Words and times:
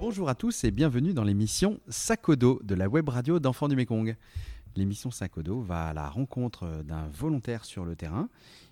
Bonjour 0.00 0.28
à 0.28 0.34
tous 0.34 0.64
et 0.64 0.70
bienvenue 0.70 1.12
dans 1.12 1.24
l'émission 1.24 1.80
Sakodo 1.88 2.60
de 2.62 2.74
la 2.74 2.88
web 2.88 3.08
radio 3.08 3.40
d'Enfants 3.40 3.68
du 3.68 3.76
Mékong. 3.76 4.16
L'émission 4.76 5.10
Sakodo 5.10 5.60
va 5.60 5.86
à 5.86 5.94
la 5.94 6.08
rencontre 6.08 6.82
d'un 6.84 7.08
volontaire 7.08 7.64
sur 7.64 7.84
le 7.84 7.96
terrain 7.96 8.28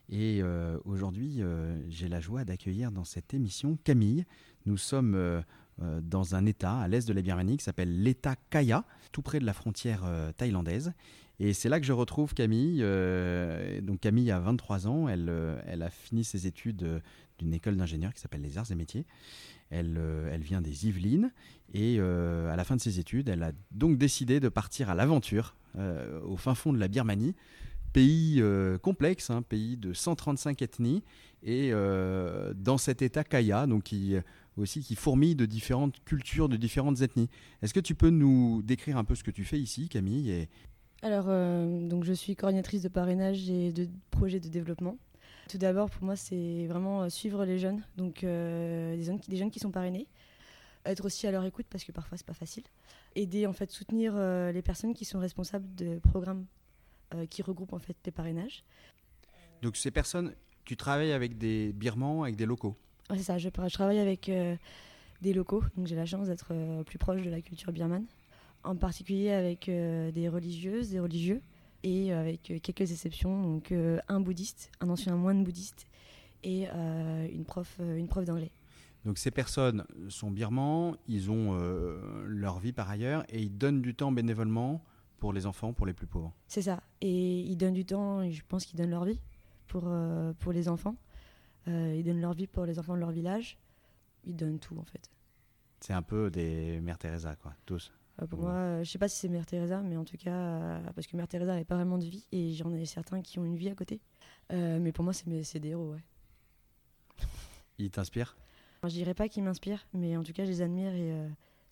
et 0.08 0.40
euh, 0.42 0.78
aujourd'hui 0.84 1.36
euh, 1.40 1.78
j'ai 1.88 2.08
la 2.08 2.20
joie 2.20 2.44
d'accueillir 2.44 2.92
dans 2.92 3.04
cette 3.04 3.34
émission 3.34 3.78
Camille. 3.82 4.24
Nous 4.66 4.76
sommes 4.76 5.14
euh, 5.14 5.40
dans 5.78 6.34
un 6.34 6.46
état 6.46 6.78
à 6.78 6.86
l'est 6.86 7.08
de 7.08 7.12
la 7.12 7.22
Birmanie 7.22 7.56
qui 7.56 7.64
s'appelle 7.64 8.02
l'état 8.02 8.36
Kaya, 8.50 8.84
tout 9.10 9.22
près 9.22 9.40
de 9.40 9.46
la 9.46 9.52
frontière 9.52 10.04
thaïlandaise. 10.36 10.92
Et 11.40 11.54
c'est 11.54 11.68
là 11.68 11.80
que 11.80 11.86
je 11.86 11.92
retrouve 11.92 12.34
Camille. 12.34 12.84
donc 13.82 14.00
Camille 14.00 14.30
a 14.30 14.38
23 14.38 14.86
ans, 14.86 15.08
elle, 15.08 15.28
a 15.28 15.90
fini 15.90 16.24
ses 16.24 16.46
études 16.46 17.02
d'une 17.38 17.54
école 17.54 17.76
d'ingénieur 17.76 18.12
qui 18.12 18.20
s'appelle 18.20 18.42
les 18.42 18.58
Arts 18.58 18.70
et 18.70 18.74
Métiers. 18.74 19.06
Elle, 19.70 19.96
euh, 19.98 20.36
vient 20.38 20.60
des 20.60 20.86
Yvelines 20.86 21.32
et 21.72 21.96
euh, 21.98 22.52
à 22.52 22.56
la 22.56 22.64
fin 22.64 22.76
de 22.76 22.80
ses 22.80 22.98
études, 22.98 23.28
elle 23.28 23.42
a 23.42 23.52
donc 23.70 23.96
décidé 23.96 24.38
de 24.38 24.50
partir 24.50 24.90
à 24.90 24.94
l'aventure 24.94 25.56
euh, 25.78 26.20
au 26.24 26.36
fin 26.36 26.54
fond 26.54 26.74
de 26.74 26.78
la 26.78 26.88
Birmanie, 26.88 27.34
pays 27.94 28.42
complexe, 28.82 29.30
hein, 29.30 29.42
pays 29.42 29.76
de 29.76 29.92
135 29.92 30.60
ethnies 30.62 31.02
et 31.42 31.72
dans 31.72 32.78
cet 32.78 33.02
état 33.02 33.22
Kaya, 33.22 33.66
donc 33.66 33.82
qui 33.82 34.14
aussi 34.56 34.80
qui 34.80 34.94
fourmille 34.94 35.34
de 35.34 35.46
différentes 35.46 36.02
cultures, 36.04 36.48
de 36.48 36.56
différentes 36.56 37.00
ethnies. 37.00 37.28
Est-ce 37.62 37.74
que 37.74 37.80
tu 37.80 37.94
peux 37.94 38.10
nous 38.10 38.62
décrire 38.62 38.96
un 38.96 39.04
peu 39.04 39.14
ce 39.14 39.24
que 39.24 39.30
tu 39.30 39.44
fais 39.44 39.58
ici, 39.58 39.88
Camille 39.88 40.30
et... 40.30 40.48
Alors, 41.04 41.26
donc 41.26 42.04
je 42.04 42.12
suis 42.12 42.36
coordinatrice 42.36 42.82
de 42.82 42.88
parrainage 42.88 43.50
et 43.50 43.72
de 43.72 43.88
projets 44.10 44.38
de 44.38 44.48
développement 44.48 44.98
tout 45.48 45.58
d'abord, 45.58 45.90
pour 45.90 46.04
moi, 46.04 46.16
c'est 46.16 46.66
vraiment 46.66 47.02
euh, 47.02 47.08
suivre 47.08 47.44
les 47.44 47.58
jeunes, 47.58 47.82
donc 47.96 48.24
euh, 48.24 48.96
des, 48.96 49.04
jeunes 49.04 49.20
qui, 49.20 49.30
des, 49.30 49.36
jeunes 49.36 49.50
qui, 49.50 49.58
sont 49.58 49.70
parrainés, 49.70 50.06
être 50.84 51.04
aussi 51.04 51.26
à 51.26 51.30
leur 51.30 51.44
écoute 51.44 51.66
parce 51.68 51.84
que 51.84 51.92
parfois 51.92 52.16
c'est 52.16 52.26
pas 52.26 52.32
facile, 52.32 52.64
aider 53.14 53.46
en 53.46 53.52
fait 53.52 53.70
soutenir 53.70 54.14
euh, 54.16 54.50
les 54.50 54.62
personnes 54.62 54.94
qui 54.94 55.04
sont 55.04 55.18
responsables 55.18 55.74
de 55.74 55.98
programmes 55.98 56.46
qui 57.28 57.42
regroupent 57.42 57.74
en 57.74 57.78
fait 57.78 57.94
des 58.04 58.10
parrainages. 58.10 58.64
Donc 59.60 59.76
ces 59.76 59.90
personnes, 59.90 60.34
tu 60.64 60.78
travailles 60.78 61.12
avec 61.12 61.36
des 61.36 61.74
birmans, 61.74 62.22
avec 62.22 62.36
des 62.36 62.46
locaux. 62.46 62.78
C'est 63.10 63.22
ça. 63.22 63.38
Je, 63.38 63.48
je, 63.48 63.74
travaille 63.74 63.98
avec 63.98 64.30
des 65.20 65.32
locaux, 65.32 65.62
donc 65.76 65.86
j'ai 65.86 65.96
la 65.96 66.06
chance 66.06 66.28
d'être 66.28 66.82
plus 66.84 66.98
proche 66.98 67.22
de 67.22 67.30
la 67.30 67.40
culture 67.40 67.72
birmane, 67.72 68.06
en 68.64 68.76
particulier 68.76 69.30
avec 69.30 69.66
des 69.66 70.28
religieuses, 70.28 70.90
des 70.90 71.00
religieux 71.00 71.40
et 71.82 72.12
avec 72.12 72.50
euh, 72.50 72.58
quelques 72.60 72.90
exceptions, 72.90 73.42
donc 73.42 73.72
euh, 73.72 73.98
un 74.08 74.20
bouddhiste, 74.20 74.70
un 74.80 74.88
ancien 74.88 75.16
moine 75.16 75.44
bouddhiste 75.44 75.86
et 76.42 76.66
euh, 76.72 77.28
une 77.32 77.44
prof, 77.44 77.78
une 77.80 78.08
prof 78.08 78.24
d'anglais. 78.24 78.50
Donc 79.04 79.18
ces 79.18 79.30
personnes 79.30 79.84
sont 80.08 80.30
birmans, 80.30 80.96
ils 81.08 81.30
ont 81.30 81.54
leur 82.24 82.60
vie 82.60 82.72
par 82.72 82.88
ailleurs 82.88 83.24
et 83.28 83.42
ils 83.42 83.56
donnent 83.56 83.82
du 83.82 83.96
temps 83.96 84.12
bénévolement 84.12 84.84
pour 85.18 85.32
les 85.32 85.46
enfants, 85.46 85.72
pour 85.72 85.86
les 85.86 85.92
plus 85.92 86.06
pauvres. 86.06 86.32
C'est 86.46 86.62
ça. 86.62 86.80
Et 87.00 87.40
ils 87.40 87.56
donnent 87.56 87.74
du 87.74 87.84
temps, 87.84 88.28
je 88.30 88.42
pense 88.48 88.64
qu'ils 88.64 88.78
donnent 88.78 88.90
leur 88.90 89.04
vie 89.04 89.18
pour, 89.66 89.92
pour 90.38 90.52
les 90.52 90.68
enfants. 90.68 90.94
Ils 91.66 92.02
donnent 92.04 92.20
leur 92.20 92.34
vie 92.34 92.46
pour 92.46 92.64
les 92.64 92.78
enfants 92.78 92.94
de 92.94 93.00
leur 93.00 93.10
village. 93.10 93.58
Ils 94.24 94.36
donnent 94.36 94.58
tout 94.58 94.78
en 94.78 94.84
fait. 94.84 95.10
C'est 95.80 95.92
un 95.92 96.02
peu 96.02 96.30
des 96.30 96.80
Mères 96.80 96.98
Teresa, 96.98 97.34
quoi, 97.34 97.54
tous. 97.66 97.92
Euh, 98.20 98.26
pour 98.26 98.40
moi, 98.40 98.52
euh, 98.52 98.84
je 98.84 98.90
sais 98.90 98.98
pas 98.98 99.08
si 99.08 99.18
c'est 99.18 99.28
Mère 99.28 99.46
Teresa, 99.46 99.80
mais 99.82 99.96
en 99.96 100.04
tout 100.04 100.16
cas, 100.16 100.30
euh, 100.30 100.80
parce 100.94 101.06
que 101.06 101.16
Mère 101.16 101.26
Teresa 101.26 101.52
n'avait 101.52 101.64
pas 101.64 101.76
vraiment 101.76 101.98
de 101.98 102.04
vie 102.04 102.26
et 102.30 102.52
j'en 102.52 102.72
ai 102.72 102.84
certains 102.84 103.22
qui 103.22 103.38
ont 103.38 103.44
une 103.44 103.56
vie 103.56 103.68
à 103.68 103.74
côté. 103.74 104.00
mais 104.50 104.92
pour 104.92 105.04
moi, 105.04 105.12
c'est 105.12 105.58
des 105.58 105.68
héros, 105.68 105.92
ouais. 105.92 106.04
Ils 107.78 107.90
t'inspirent? 107.90 108.36
Je 108.84 108.88
dirais 108.88 109.14
pas 109.14 109.28
qu'ils 109.28 109.42
m'inspirent, 109.42 109.86
mais 109.92 110.16
en 110.16 110.22
tout 110.22 110.32
cas, 110.32 110.44
je 110.44 110.50
les 110.50 110.62
admire 110.62 110.94
et 110.94 111.14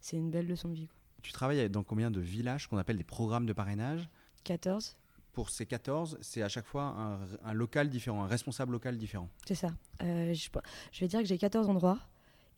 c'est 0.00 0.16
une 0.16 0.30
belle 0.30 0.46
leçon 0.46 0.68
de 0.68 0.74
vie. 0.74 0.86
Quoi. 0.86 0.96
Tu 1.22 1.32
travailles 1.32 1.68
dans 1.68 1.82
combien 1.82 2.10
de 2.10 2.20
villages 2.20 2.68
qu'on 2.68 2.78
appelle 2.78 2.96
des 2.96 3.04
programmes 3.04 3.46
de 3.46 3.52
parrainage? 3.52 4.08
14. 4.44 4.96
Pour 5.32 5.50
ces 5.50 5.64
14, 5.66 6.18
c'est 6.20 6.42
à 6.42 6.48
chaque 6.48 6.66
fois 6.66 7.18
un, 7.44 7.52
local 7.52 7.88
différent, 7.88 8.24
un 8.24 8.26
responsable 8.26 8.72
local 8.72 8.98
différent. 8.98 9.28
C'est 9.46 9.54
ça. 9.54 9.68
je, 10.00 10.48
je, 10.92 11.00
vais 11.00 11.08
dire 11.08 11.20
que 11.20 11.26
j'ai 11.26 11.38
14 11.38 11.68
endroits. 11.68 11.98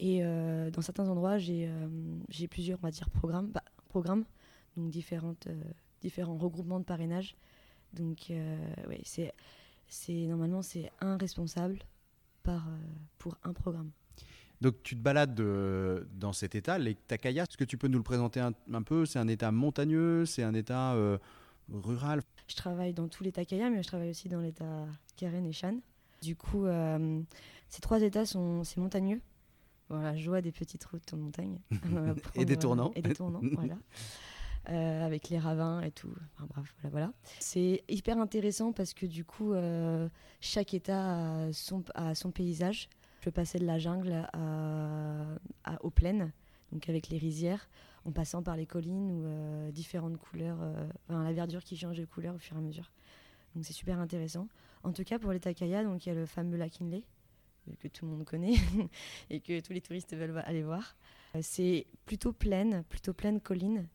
Et 0.03 0.19
euh, 0.25 0.69
dans 0.73 0.83
certains 0.83 1.09
endroits, 1.09 1.39
j'ai 1.39 1.69
euh, 1.69 2.47
plusieurs, 2.51 2.79
on 2.83 2.87
va 2.87 2.91
dire, 2.91 3.09
programmes, 3.11 3.53
bah, 3.53 3.63
programmes 3.89 4.25
donc 4.77 4.91
différentes, 4.91 5.47
euh, 5.47 5.63
différents 6.01 6.37
regroupements 6.37 6.81
de 6.81 6.85
parrainage. 6.85 7.37
Donc, 7.93 8.33
oui, 8.89 9.03
c'est 9.05 10.27
normalement 10.27 10.63
c'est 10.63 10.91
un 11.01 11.19
responsable 11.19 11.79
par, 12.43 12.67
pour 13.19 13.37
un 13.45 13.53
programme. 13.53 13.91
Donc 14.63 14.83
tu 14.83 14.97
te 14.97 15.03
balades 15.03 15.39
dans 16.15 16.33
cet 16.33 16.55
état, 16.55 16.79
les 16.79 16.95
Takaya. 16.95 17.43
Est-ce 17.43 17.59
que 17.59 17.65
tu 17.65 17.77
peux 17.77 17.89
nous 17.89 17.99
le 17.99 18.03
présenter 18.03 18.41
un, 18.41 18.83
peu? 18.83 19.05
C'est 19.05 19.19
un 19.19 19.29
état 19.29 19.53
montagneux, 19.53 20.25
c'est 20.25 20.43
un 20.43 20.55
état 20.55 20.97
rural? 21.71 22.23
Je 22.53 22.57
travaille 22.57 22.93
dans 22.93 23.09
tous 23.09 23.25
les 23.25 23.33
Takaya, 23.33 23.71
mais 23.71 23.83
je 23.83 23.89
travaille 23.89 24.11
aussi 24.11 24.29
dans 24.29 24.41
l'état 24.41 24.87
Karen 25.17 25.47
et 25.47 25.53
Shan. 25.53 25.79
Du 26.21 26.37
coup, 26.37 26.67
ces 27.69 27.81
trois 27.81 28.03
états 28.03 28.27
sont 28.27 28.63
c'est 28.63 28.79
montagneux. 28.79 29.23
Voilà, 29.89 30.15
je 30.15 30.29
vois 30.29 30.43
des 30.43 30.53
petites 30.53 30.85
routes 30.85 31.15
en 31.15 31.17
montagne. 31.17 31.61
et 32.35 32.45
des 32.45 32.59
tournants. 32.59 32.93
et 32.95 33.01
des 33.01 33.15
tournants, 33.15 33.41
voilà. 33.53 33.79
Euh, 34.69 35.07
avec 35.07 35.31
les 35.31 35.39
ravins 35.39 35.81
et 35.81 35.91
tout. 35.91 36.13
Enfin, 36.35 36.47
bref, 36.55 36.75
voilà, 36.83 36.91
voilà. 36.91 37.13
C'est 37.41 37.83
hyper 37.89 38.19
intéressant 38.19 38.73
parce 38.73 38.93
que 38.93 39.07
du 39.07 39.25
coup, 39.25 39.55
euh, 39.55 40.11
chaque 40.43 40.75
État 40.75 41.47
a 41.47 41.53
son, 41.55 41.83
a 41.95 42.15
son, 42.15 42.33
paysage. 42.33 42.91
Je 43.21 43.25
peux 43.25 43.31
passer 43.31 43.59
de 43.59 43.65
la 43.65 43.79
jungle 43.79 44.29
à, 44.35 45.25
aux 45.81 45.91
plaines, 45.91 46.33
donc 46.71 46.87
avec 46.91 47.09
les 47.09 47.17
rizières, 47.17 47.67
en 48.05 48.13
passant 48.13 48.43
par 48.43 48.57
les 48.57 48.67
collines 48.67 49.11
ou 49.11 49.25
euh, 49.25 49.71
différentes 49.71 50.17
couleurs, 50.17 50.59
enfin, 51.09 51.23
la 51.23 51.33
verdure 51.33 51.63
qui 51.63 51.77
change 51.77 51.99
de 51.99 52.05
couleur 52.05 52.35
au 52.35 52.39
fur 52.39 52.57
et 52.57 52.59
à 52.59 52.63
mesure. 52.63 52.91
Donc 53.55 53.65
c'est 53.65 53.73
super 53.73 53.99
intéressant. 53.99 54.49
En 54.83 54.93
tout 54.93 55.05
cas, 55.05 55.19
pour 55.19 55.33
les 55.33 55.41
Takaya, 55.41 55.83
il 55.83 56.07
y 56.07 56.11
a 56.11 56.15
le 56.15 56.27
fameux 56.27 56.57
lac 56.57 56.81
Inle, 56.81 57.03
que 57.79 57.89
tout 57.89 58.07
le 58.07 58.13
monde 58.13 58.25
connaît 58.25 58.55
et 59.31 59.41
que 59.41 59.61
tous 59.61 59.73
les 59.73 59.81
touristes 59.81 60.15
veulent 60.17 60.43
aller 60.45 60.63
voir. 60.63 60.97
Euh, 61.37 61.41
c'est 61.43 61.87
plutôt 62.07 62.33
pleine, 62.33 62.85
plutôt 62.89 63.13
pleine 63.13 63.41
colline 63.41 63.87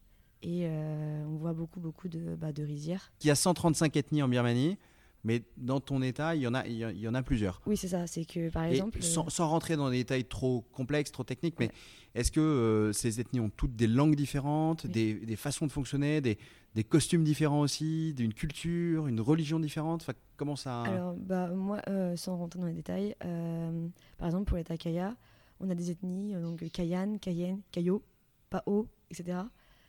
et 0.43 0.67
euh, 0.67 1.25
on 1.25 1.35
voit 1.35 1.53
beaucoup 1.53 1.79
beaucoup 1.79 2.07
de, 2.07 2.35
bah, 2.35 2.51
de 2.51 2.63
rizières. 2.63 3.11
Il 3.21 3.27
y 3.27 3.31
a 3.31 3.35
135 3.35 3.95
ethnies 3.97 4.23
en 4.23 4.27
Birmanie. 4.27 4.77
Mais 5.23 5.43
dans 5.57 5.79
ton 5.79 6.01
état, 6.01 6.35
il 6.35 6.41
y 6.41 6.47
en 6.47 6.53
a, 6.53 6.65
il 6.67 6.77
y 6.77 7.07
en 7.07 7.13
a 7.13 7.23
plusieurs. 7.23 7.61
Oui, 7.65 7.75
c'est 7.75 7.89
ça. 7.89 8.07
C'est 8.07 8.25
que, 8.25 8.49
par 8.49 8.63
exemple. 8.65 9.01
Sans, 9.01 9.29
sans, 9.29 9.49
rentrer 9.49 9.75
dans 9.75 9.89
des 9.89 9.97
détails 9.97 10.25
trop 10.25 10.61
complexes, 10.73 11.11
trop 11.11 11.23
techniques, 11.23 11.55
mais 11.59 11.69
est-ce 12.15 12.31
que 12.31 12.39
euh, 12.39 12.93
ces 12.93 13.19
ethnies 13.19 13.39
ont 13.39 13.49
toutes 13.49 13.75
des 13.75 13.87
langues 13.87 14.15
différentes, 14.15 14.87
des, 14.87 15.13
des, 15.13 15.35
façons 15.35 15.67
de 15.67 15.71
fonctionner, 15.71 16.21
des, 16.21 16.37
des 16.75 16.83
costumes 16.83 17.23
différents 17.23 17.61
aussi, 17.61 18.13
d'une 18.13 18.33
culture, 18.33 19.07
une 19.07 19.21
religion 19.21 19.59
différente? 19.59 20.01
Enfin, 20.03 20.13
Comment 20.35 20.55
ça 20.55 20.83
Alors, 20.83 21.15
bah, 21.15 21.49
moi, 21.49 21.81
euh, 21.89 22.15
sans 22.15 22.37
rentrer 22.37 22.59
dans 22.59 22.67
les 22.67 22.73
détails, 22.73 23.15
euh, 23.25 23.87
par 24.19 24.27
exemple, 24.27 24.45
pour 24.45 24.57
les 24.57 24.63
Takaya, 24.63 25.15
on 25.59 25.69
a 25.69 25.75
des 25.75 25.89
ethnies, 25.89 26.35
donc 26.35 26.63
Kayan, 26.71 27.17
Kayen, 27.17 27.59
Kayo, 27.71 28.03
Pao, 28.51 28.87
etc. 29.09 29.39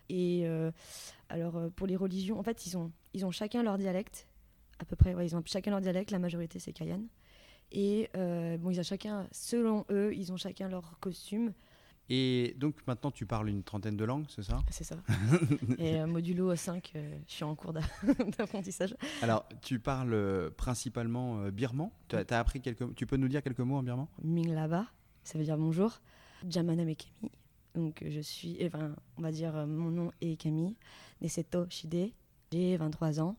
Et 0.09 0.47
alors, 1.29 1.71
pour 1.77 1.87
les 1.87 1.97
religions, 1.97 2.39
en 2.39 2.43
fait, 2.43 2.65
ils 2.65 2.79
ont, 2.79 2.91
ils 3.13 3.27
ont 3.27 3.31
chacun 3.31 3.63
leur 3.63 3.77
dialecte 3.77 4.28
à 4.79 4.85
peu 4.85 4.97
près. 4.97 5.15
ils 5.25 5.37
ont 5.37 5.43
chacun 5.45 5.71
leur 5.71 5.81
dialecte. 5.81 6.11
La 6.11 6.19
majorité, 6.19 6.59
c'est 6.59 6.73
Cayenne. 6.73 7.09
Et 7.73 8.09
euh, 8.17 8.57
bon, 8.57 8.71
ils 8.71 8.81
ont 8.81 8.85
chacun, 8.85 9.29
selon 9.31 9.85
eux, 9.91 10.15
ils 10.15 10.33
ont 10.33 10.37
chacun 10.37 10.69
leur 10.69 10.99
costume. 11.01 11.53
Et 12.11 12.55
donc 12.57 12.77
maintenant, 12.87 13.11
tu 13.11 13.27
parles 13.27 13.51
une 13.51 13.63
trentaine 13.63 13.97
de 13.99 14.05
langues, 14.05 14.25
c'est 14.31 14.43
ça? 14.43 14.63
C'est 14.71 14.85
ça. 14.85 14.97
Et 15.79 16.01
euh, 16.01 16.07
modulo 16.07 16.57
5, 16.57 16.93
euh, 16.97 17.19
je 17.27 17.33
suis 17.35 17.45
en 17.45 17.55
cours 17.55 17.75
d'apprentissage. 18.39 18.97
Alors, 19.21 19.47
tu 19.61 19.79
parles 19.79 20.51
principalement 20.57 21.49
birman? 21.51 21.91
Tu 22.09 22.17
as, 22.17 22.39
appris 22.39 22.63
quelques... 22.63 22.95
Tu 22.95 23.07
peux 23.07 23.19
nous 23.19 23.29
dire 23.29 23.43
quelques 23.43 23.61
mots 23.61 23.77
en 23.77 23.83
birman? 23.83 24.07
Minglaba, 24.25 24.87
ça 25.23 25.37
veut 25.37 25.45
dire 25.45 25.59
bonjour. 25.59 26.01
Jamana 26.49 26.85
Mekemi. 26.85 27.31
Donc, 27.75 28.03
je 28.09 28.21
suis, 28.21 28.57
enfin, 28.65 28.97
on 29.19 29.23
va 29.23 29.31
dire, 29.31 29.67
mon 29.67 29.91
nom 29.91 30.11
est 30.23 30.41
Camille. 30.41 30.77
Neseto 31.21 31.67
Shide. 31.69 32.13
J'ai 32.51 32.79
23 32.79 33.21
ans. 33.21 33.37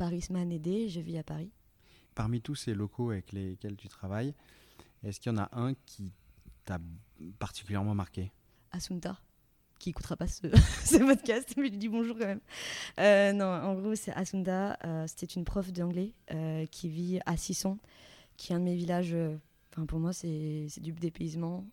Parisman 0.00 0.50
aidé, 0.50 0.88
je 0.88 0.98
vis 0.98 1.18
à 1.18 1.22
Paris. 1.22 1.50
Parmi 2.14 2.40
tous 2.40 2.54
ces 2.54 2.72
locaux 2.72 3.10
avec 3.10 3.32
lesquels 3.32 3.76
tu 3.76 3.86
travailles, 3.88 4.34
est-ce 5.02 5.20
qu'il 5.20 5.30
y 5.30 5.34
en 5.34 5.38
a 5.38 5.50
un 5.52 5.74
qui 5.74 6.10
t'a 6.64 6.78
particulièrement 7.38 7.94
marqué? 7.94 8.32
Asunta, 8.72 9.20
qui 9.78 9.90
écoutera 9.90 10.16
pas 10.16 10.26
ce, 10.26 10.46
podcast, 11.04 11.52
mais 11.58 11.66
je 11.66 11.70
lui 11.72 11.76
dis 11.76 11.90
bonjour 11.90 12.16
quand 12.16 12.24
même. 12.24 12.40
Euh, 12.98 13.34
non, 13.34 13.44
en 13.44 13.74
gros, 13.74 13.94
c'est 13.94 14.12
Asunta, 14.12 14.78
euh, 14.86 15.06
c'était 15.06 15.34
une 15.34 15.44
prof 15.44 15.70
d'anglais 15.70 16.14
euh, 16.30 16.64
qui 16.64 16.88
vit 16.88 17.20
à 17.26 17.36
Sisson, 17.36 17.76
qui 18.38 18.54
est 18.54 18.56
un 18.56 18.60
de 18.60 18.64
mes 18.64 18.76
villages. 18.76 19.14
Enfin, 19.70 19.84
pour 19.84 20.00
moi, 20.00 20.14
c'est 20.14 20.68
du 20.78 20.92
dépaysement. 20.92 21.66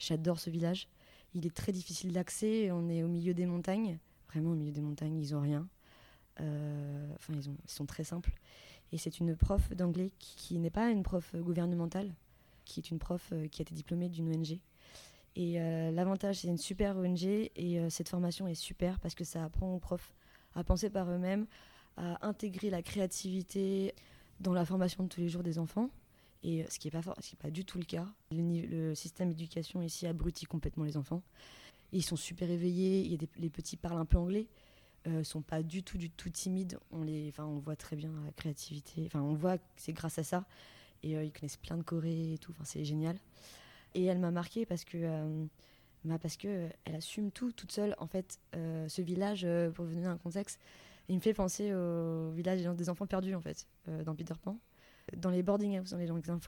J'adore 0.00 0.40
ce 0.40 0.50
village. 0.50 0.88
Il 1.34 1.46
est 1.46 1.54
très 1.54 1.70
difficile 1.70 2.12
d'accès, 2.12 2.72
on 2.72 2.88
est 2.88 3.04
au 3.04 3.08
milieu 3.08 3.32
des 3.32 3.46
montagnes 3.46 4.00
vraiment 4.28 4.52
au 4.52 4.54
milieu 4.54 4.72
des 4.72 4.80
montagnes, 4.80 5.18
ils 5.18 5.34
ont 5.34 5.40
rien. 5.40 5.66
Enfin, 6.38 7.32
ils, 7.34 7.70
sont 7.70 7.86
très 7.86 8.04
simples. 8.04 8.32
Et 8.92 8.98
c'est 8.98 9.20
une 9.20 9.36
prof 9.36 9.70
d'anglais 9.74 10.12
qui, 10.18 10.58
n'est 10.58 10.70
pas 10.70 10.90
une 10.90 11.02
prof 11.02 11.34
gouvernementale, 11.36 12.14
qui 12.64 12.80
est 12.80 12.90
une 12.90 12.98
prof 12.98 13.32
qui 13.50 13.60
a 13.60 13.64
été 13.64 13.74
diplômée 13.74 14.08
d'une 14.08 14.34
ONG. 14.34 14.58
Et 15.36 15.58
l'avantage, 15.92 16.38
c'est 16.38 16.48
une 16.48 16.58
super 16.58 16.96
ONG 16.96 17.22
et 17.24 17.90
cette 17.90 18.08
formation 18.08 18.48
est 18.48 18.54
super 18.54 18.98
parce 18.98 19.14
que 19.14 19.24
ça 19.24 19.44
apprend 19.44 19.74
aux 19.74 19.78
profs 19.78 20.14
à 20.54 20.64
penser 20.64 20.90
par 20.90 21.10
eux-mêmes, 21.10 21.46
à 21.96 22.26
intégrer 22.26 22.70
la 22.70 22.82
créativité 22.82 23.94
dans 24.40 24.52
la 24.52 24.64
formation 24.64 25.04
de 25.04 25.08
tous 25.08 25.20
les 25.20 25.28
jours 25.28 25.42
des 25.42 25.58
enfants. 25.58 25.90
Et 26.42 26.64
ce 26.68 26.78
qui 26.78 26.86
n'est 26.86 26.92
pas, 26.92 27.14
pas 27.40 27.50
du 27.50 27.64
tout 27.64 27.78
le 27.78 27.84
cas. 27.84 28.06
Le, 28.30 28.94
système 28.94 29.30
d'éducation 29.30 29.82
ici 29.82 30.06
abrutit 30.06 30.46
complètement 30.46 30.84
les 30.84 30.96
enfants. 30.96 31.22
ils 31.92 32.04
sont 32.04 32.16
super 32.16 32.50
éveillés. 32.50 33.00
Il 33.00 33.12
y 33.12 33.14
a 33.14 33.28
les 33.38 33.50
petits 33.50 33.76
parlent 33.76 33.98
un 33.98 34.04
peu 34.04 34.18
anglais. 34.18 34.46
Euh, 35.06 35.22
sont 35.22 35.42
pas 35.42 35.62
du 35.62 35.82
tout, 35.82 35.96
du 35.96 36.10
tout 36.10 36.28
timides. 36.28 36.78
On 36.90 37.02
les, 37.02 37.32
on 37.38 37.58
voit 37.58 37.76
très 37.76 37.96
bien 37.96 38.10
la 38.24 38.32
créativité. 38.32 39.04
Enfin, 39.06 39.20
on 39.20 39.34
voit 39.34 39.58
que 39.58 39.64
c'est 39.76 39.92
grâce 39.92 40.18
à 40.18 40.24
ça. 40.24 40.44
Et 41.02 41.16
euh, 41.16 41.24
ils 41.24 41.32
connaissent 41.32 41.56
plein 41.56 41.76
de 41.76 41.82
Corée 41.82 42.34
et 42.34 42.38
tout. 42.38 42.54
C'est 42.64 42.84
génial. 42.84 43.16
Et 43.94 44.04
elle 44.04 44.18
m'a 44.18 44.30
marqué 44.30 44.66
parce 44.66 44.84
que, 44.84 44.98
euh, 45.00 45.44
bah, 46.04 46.18
parce 46.18 46.36
que 46.36 46.68
elle 46.84 46.94
assume 46.96 47.30
tout 47.30 47.52
toute 47.52 47.72
seule. 47.72 47.94
En 47.98 48.06
fait, 48.06 48.38
euh, 48.56 48.88
ce 48.88 49.02
village, 49.02 49.46
pour 49.74 49.84
vous 49.84 49.94
donner 49.94 50.06
un 50.06 50.18
contexte, 50.18 50.60
il 51.08 51.16
me 51.16 51.20
fait 51.20 51.34
penser 51.34 51.72
au 51.72 52.30
village 52.32 52.62
des 52.62 52.90
enfants 52.90 53.06
perdus 53.06 53.34
en 53.34 53.40
fait, 53.40 53.66
dans 54.04 54.14
Peter 54.14 54.34
Pan 54.42 54.58
dans 55.16 55.30
les 55.30 55.42
boarding 55.42 55.80
houses, 55.80 55.90
dans 55.90 55.98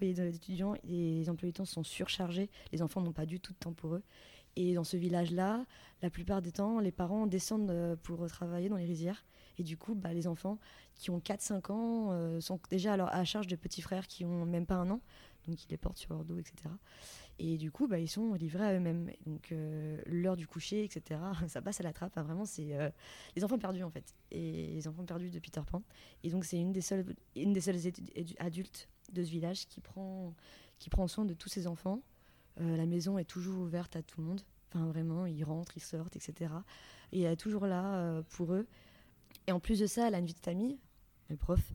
les, 0.01 0.13
d'étudiants, 0.13 0.75
les 0.85 1.31
emplois 1.31 1.51
du 1.51 1.65
sont 1.65 1.83
surchargés. 1.83 2.51
Les 2.73 2.83
enfants 2.83 3.01
n'ont 3.01 3.13
pas 3.13 3.25
du 3.25 3.41
tout 3.41 3.53
de 3.53 3.59
temps 3.59 3.73
pour 3.73 3.95
eux. 3.95 4.03
Et 4.57 4.75
dans 4.75 4.85
ce 4.85 4.97
village-là, 4.97 5.65
la 6.03 6.11
plupart 6.11 6.43
des 6.43 6.53
temps, 6.53 6.81
les 6.81 6.93
parents 6.93 7.27
descendent 7.27 7.71
euh, 7.71 7.97
pour 7.97 8.27
travailler 8.27 8.69
dans 8.69 8.77
les 8.77 8.85
rizières. 8.85 9.25
Et 9.59 9.63
du 9.63 9.77
coup, 9.77 9.95
bah, 9.95 10.13
les 10.13 10.27
enfants 10.27 10.59
qui 10.95 11.11
ont 11.11 11.19
4-5 11.19 11.73
ans 11.73 12.09
euh, 12.13 12.41
sont 12.41 12.59
déjà 12.71 12.95
à, 12.95 13.19
à 13.19 13.25
charge 13.25 13.47
de 13.47 13.57
petits 13.57 13.83
frères 13.83 14.07
qui 14.07 14.25
ont 14.25 14.45
même 14.47 14.67
pas 14.67 14.77
un 14.77 14.91
an, 14.91 15.01
donc 15.47 15.63
ils 15.65 15.69
les 15.69 15.77
portent 15.77 15.99
sur 15.99 16.15
leur 16.15 16.25
dos, 16.25 16.39
etc. 16.39 16.55
Et 17.39 17.57
du 17.59 17.71
coup, 17.71 17.87
bah, 17.87 17.99
ils 17.99 18.09
sont 18.09 18.35
livrés 18.35 18.67
à 18.67 18.75
eux-mêmes. 18.75 19.11
Donc 19.27 19.53
euh, 19.53 20.01
l'heure 20.07 20.37
du 20.37 20.47
coucher, 20.47 20.85
etc., 20.85 21.21
ça 21.49 21.63
passe 21.63 21.81
à 21.81 21.83
la 21.83 21.93
trappe. 21.93 22.19
vraiment, 22.19 22.45
c'est 22.45 22.93
les 23.37 23.45
enfants 23.45 23.59
perdus 23.59 23.83
en 23.83 23.91
fait. 23.91 24.15
Et 24.31 24.69
les 24.69 24.89
enfants 24.89 25.05
perdus 25.05 25.31
de 25.31 25.39
Peter 25.39 25.63
Pan. 25.71 25.83
Et 26.23 26.31
donc 26.31 26.45
c'est 26.45 26.59
une 26.59 26.73
des 26.73 26.81
seules, 26.81 27.05
une 27.37 27.53
des 27.53 27.61
seules 27.61 27.81
adultes 28.39 28.89
de 29.13 29.23
ce 29.23 29.31
village 29.31 29.67
qui 29.69 29.81
prend, 29.81 30.35
qui 30.79 30.91
prend 30.91 31.07
soin 31.09 31.25
de 31.25 31.35
tous 31.35 31.49
ces 31.49 31.67
enfants 31.67 32.03
euh, 32.61 32.77
la 32.77 32.87
maison 32.87 33.19
est 33.19 33.25
toujours 33.25 33.61
ouverte 33.61 33.97
à 33.97 34.03
tout 34.03 34.21
le 34.21 34.27
monde. 34.27 34.41
Enfin, 34.69 34.87
vraiment, 34.87 35.27
ils 35.27 35.45
rentrent, 35.45 35.77
ils 35.77 35.83
sortent, 35.83 36.17
etc. 36.17 36.53
Et 37.13 37.23
elle 37.23 37.33
est 37.33 37.37
toujours 37.37 37.67
là 37.67 37.97
euh, 37.97 38.23
pour 38.31 38.55
eux. 38.55 38.67
Et 39.47 39.53
en 39.53 39.61
plus 39.61 39.81
de 39.81 39.87
ça, 39.87 40.09
elle 40.09 40.15
a 40.15 40.19
une 40.19 40.27
vie 40.27 40.35
de 40.35 40.41
famille, 40.41 40.79
le 41.29 41.37
prof. 41.37 41.73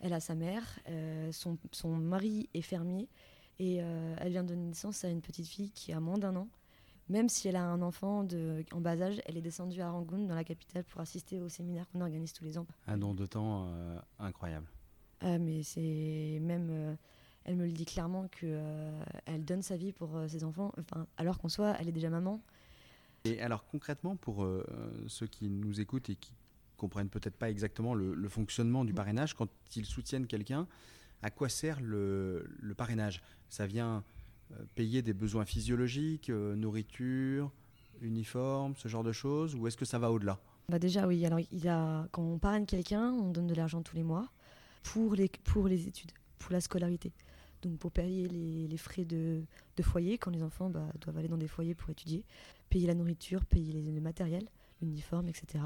Elle 0.00 0.12
a 0.12 0.20
sa 0.20 0.34
mère, 0.34 0.78
euh, 0.88 1.30
son, 1.32 1.58
son, 1.72 1.90
mari 1.90 2.48
est 2.54 2.62
fermier 2.62 3.08
et 3.58 3.74
elle 3.74 4.30
vient 4.30 4.42
de 4.42 4.48
donner 4.48 4.68
naissance 4.68 5.04
à 5.04 5.10
une 5.10 5.20
petite 5.20 5.46
fille 5.46 5.70
qui 5.72 5.92
a 5.92 6.00
moins 6.00 6.16
d'un 6.16 6.34
an. 6.34 6.48
Même 7.10 7.28
si 7.28 7.46
elle 7.46 7.56
a 7.56 7.62
un 7.62 7.82
enfant 7.82 8.24
de, 8.24 8.64
en 8.72 8.80
bas 8.80 8.98
âge, 9.02 9.20
elle 9.26 9.36
est 9.36 9.42
descendue 9.42 9.82
à 9.82 9.90
Rangoon, 9.90 10.24
dans 10.24 10.34
la 10.34 10.44
capitale, 10.44 10.84
pour 10.84 11.02
assister 11.02 11.42
au 11.42 11.50
séminaire 11.50 11.86
qu'on 11.90 12.00
organise 12.00 12.32
tous 12.32 12.44
les 12.44 12.56
ans. 12.56 12.66
Un 12.86 12.96
don 12.96 13.12
de 13.12 13.26
temps 13.26 13.70
incroyable. 14.18 14.66
Ah, 15.20 15.36
mais 15.36 15.62
c'est 15.62 16.38
même 16.40 16.96
elle 17.44 17.56
me 17.56 17.66
le 17.66 17.72
dit 17.72 17.84
clairement 17.84 18.28
qu'elle 18.28 18.50
euh, 18.52 19.02
elle 19.26 19.44
donne 19.44 19.62
sa 19.62 19.76
vie 19.76 19.92
pour 19.92 20.16
euh, 20.16 20.28
ses 20.28 20.44
enfants, 20.44 20.72
enfin, 20.78 21.06
alors 21.16 21.38
qu'en 21.38 21.48
soi, 21.48 21.74
elle 21.78 21.88
est 21.88 21.92
déjà 21.92 22.10
maman. 22.10 22.42
Et 23.24 23.40
alors 23.40 23.64
concrètement, 23.66 24.16
pour 24.16 24.44
euh, 24.44 24.64
ceux 25.08 25.26
qui 25.26 25.48
nous 25.48 25.80
écoutent 25.80 26.10
et 26.10 26.16
qui 26.16 26.32
comprennent 26.76 27.10
peut-être 27.10 27.36
pas 27.36 27.50
exactement 27.50 27.94
le, 27.94 28.28
fonctionnement 28.28 28.84
du 28.84 28.92
mm. 28.92 28.96
parrainage, 28.96 29.34
quand 29.34 29.48
ils 29.76 29.84
soutiennent 29.84 30.26
quelqu'un, 30.26 30.66
à 31.22 31.30
quoi 31.30 31.48
sert 31.48 31.80
le, 31.80 32.46
parrainage? 32.76 33.22
Ça 33.50 33.66
vient 33.66 34.02
payer 34.74 35.02
des 35.02 35.12
besoins 35.12 35.44
physiologiques, 35.44 36.30
nourriture, 36.30 37.52
uniforme, 38.00 38.74
ce 38.76 38.88
genre 38.88 39.04
de 39.04 39.12
choses, 39.12 39.54
ou 39.54 39.66
est-ce 39.66 39.76
que 39.76 39.84
ça 39.84 39.98
va 39.98 40.10
au-delà? 40.10 40.40
Bah 40.70 40.78
déjà 40.78 41.06
oui, 41.06 41.26
alors 41.26 41.40
il 41.40 41.64
y 41.64 41.68
a, 41.68 42.08
quand 42.12 42.22
on 42.22 42.38
parraine 42.38 42.64
quelqu'un, 42.64 43.12
on 43.12 43.30
donne 43.30 43.46
de 43.46 43.54
l'argent 43.54 43.82
tous 43.82 43.96
les 43.96 44.02
mois 44.02 44.30
pour 44.82 45.14
les, 45.14 45.28
pour 45.44 45.68
les 45.68 45.88
études, 45.88 46.12
pour 46.50 46.54
la 46.54 46.60
scolarité 46.60 47.12
donc 47.62 47.78
pour 47.78 47.92
payer 47.92 48.26
les, 48.26 48.76
frais 48.76 49.04
de, 49.04 49.42
foyer 49.82 50.18
quand 50.18 50.30
les 50.30 50.42
enfants 50.42 50.70
bah, 50.70 50.88
doivent 51.00 51.18
aller 51.18 51.28
dans 51.28 51.36
des 51.36 51.46
foyers 51.46 51.74
pour 51.74 51.90
étudier, 51.90 52.24
payer 52.68 52.86
la 52.86 52.94
nourriture, 52.94 53.44
payer 53.44 53.72
les, 53.72 53.82
le 53.82 54.00
matériel, 54.00 54.48
l'uniforme, 54.82 55.28
etc. 55.28 55.64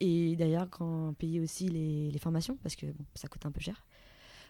Et 0.00 0.36
d'ailleurs, 0.36 0.68
quand 0.70 1.14
payer 1.14 1.40
aussi 1.40 1.68
les, 1.68 2.18
formations, 2.18 2.56
parce 2.62 2.76
que 2.76 2.86
ça 3.14 3.28
coûte 3.28 3.46
un 3.46 3.50
peu 3.50 3.60
cher. 3.60 3.84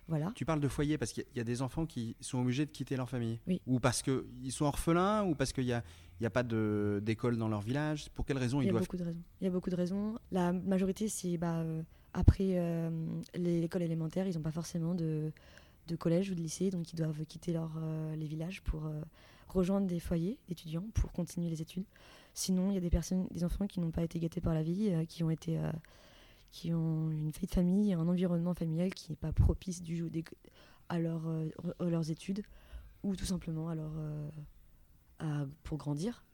Voilà. 0.08 0.32
Tu 0.34 0.44
parles 0.44 0.60
de 0.60 0.66
foyer 0.66 0.98
parce 0.98 1.12
qu'il 1.12 1.24
y, 1.36 1.40
a 1.40 1.44
des 1.44 1.62
enfants 1.62 1.86
qui 1.86 2.16
sont 2.20 2.40
obligés 2.40 2.66
de 2.66 2.72
quitter 2.72 2.96
leur 2.96 3.08
famille 3.08 3.38
oui. 3.46 3.62
Ou 3.68 3.78
parce 3.78 4.02
qu'ils 4.02 4.50
sont 4.50 4.64
orphelins 4.64 5.24
Ou 5.24 5.36
parce 5.36 5.52
qu'il 5.52 5.64
n'y 5.64 5.72
a, 5.72 5.84
a 6.20 6.30
pas 6.30 6.42
d'école 6.42 7.36
dans 7.36 7.48
leur 7.48 7.60
village 7.60 8.10
Pour 8.10 8.26
quelles 8.26 8.38
raisons 8.38 8.60
ils 8.60 8.68
doivent... 8.68 8.74
Il 8.74 8.74
y 8.74 8.78
a 8.78 8.80
beaucoup 8.80 8.96
de 8.96 9.04
raisons. 9.04 9.22
Il 9.40 9.44
y 9.44 9.46
a 9.46 9.50
beaucoup 9.50 9.70
de 9.70 9.76
raisons. 9.76 10.18
La 10.32 10.52
majorité, 10.52 11.08
c'est 11.08 11.36
bah, 11.38 11.60
euh, 11.60 11.82
après 12.14 12.58
euh, 12.58 12.90
l'école 13.34 13.82
élémentaire, 13.82 14.26
ils 14.26 14.34
n'ont 14.34 14.42
pas 14.42 14.50
forcément 14.50 14.94
de, 14.94 15.32
de 15.92 15.96
collège 15.96 16.30
ou 16.30 16.34
de 16.34 16.40
lycée, 16.40 16.70
donc 16.70 16.92
ils 16.92 16.96
doivent 16.96 17.24
quitter 17.26 17.52
leur, 17.52 17.70
euh, 17.76 18.16
les 18.16 18.26
villages 18.26 18.62
pour 18.62 18.86
euh, 18.86 19.00
rejoindre 19.48 19.86
des 19.86 20.00
foyers 20.00 20.38
d'étudiants 20.48 20.86
pour 20.94 21.12
continuer 21.12 21.50
les 21.50 21.60
études. 21.60 21.84
Sinon, 22.34 22.70
il 22.70 22.74
y 22.74 22.78
a 22.78 22.80
des 22.80 22.90
personnes, 22.90 23.28
des 23.30 23.44
enfants 23.44 23.66
qui 23.66 23.78
n'ont 23.78 23.90
pas 23.90 24.02
été 24.02 24.18
gâtés 24.18 24.40
par 24.40 24.54
la 24.54 24.62
vie, 24.62 24.88
euh, 24.90 25.04
qui 25.04 25.22
ont 25.22 25.30
été, 25.30 25.60
qui 26.50 26.72
ont 26.72 27.10
une 27.10 27.30
vie 27.30 27.46
de 27.46 27.52
famille, 27.52 27.92
un 27.92 28.08
environnement 28.08 28.54
familial 28.54 28.94
qui 28.94 29.12
n'est 29.12 29.16
pas 29.16 29.32
propice 29.32 29.82
à, 30.88 30.98
leur, 30.98 31.22
leurs 31.80 32.10
études 32.10 32.42
ou 33.02 33.14
tout 33.14 33.26
simplement 33.26 33.68
à 33.68 33.74
à, 35.18 35.46
pour 35.62 35.78
grandir. 35.78 36.24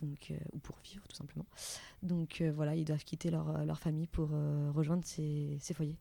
Donc, 0.00 0.32
ou 0.52 0.58
pour 0.58 0.76
vivre 0.84 1.06
tout 1.06 1.14
simplement. 1.14 1.46
Donc 2.02 2.42
voilà, 2.42 2.74
ils 2.74 2.84
doivent 2.84 3.04
quitter 3.04 3.30
leur, 3.30 3.64
leur 3.64 3.78
famille 3.78 4.06
pour 4.08 4.30
rejoindre 4.74 5.04
ces, 5.04 5.56
ces 5.60 5.72
foyers. 5.72 5.98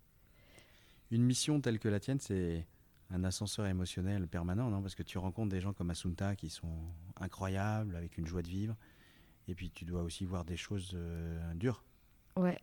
Une 1.11 1.23
mission 1.23 1.61
telle 1.61 1.77
que 1.77 1.89
la 1.89 1.99
tienne, 1.99 2.19
c'est 2.19 2.65
un 3.13 3.23
ascenseur 3.23 3.67
émotionnel 3.67 4.27
permanent, 4.27 4.69
non 4.69 4.81
Parce 4.81 4.95
que 4.95 5.03
tu 5.03 5.19
rencontres 5.19 5.49
des 5.49 5.61
gens 5.61 5.71
comme 5.71 5.91
Asunta 5.91 6.35
qui 6.35 6.49
sont 6.49 6.79
incroyables, 7.17 7.95
avec 7.95 8.17
une 8.17 8.25
joie 8.25 8.41
de 8.41 8.47
vivre. 8.47 8.75
Et 9.47 9.53
puis 9.53 9.69
tu 9.69 9.85
dois 9.85 10.01
aussi 10.01 10.25
voir 10.25 10.43
des 10.45 10.57
choses 10.57 10.91
euh, 10.95 11.53
dures. 11.53 11.83
Ouais. 12.35 12.59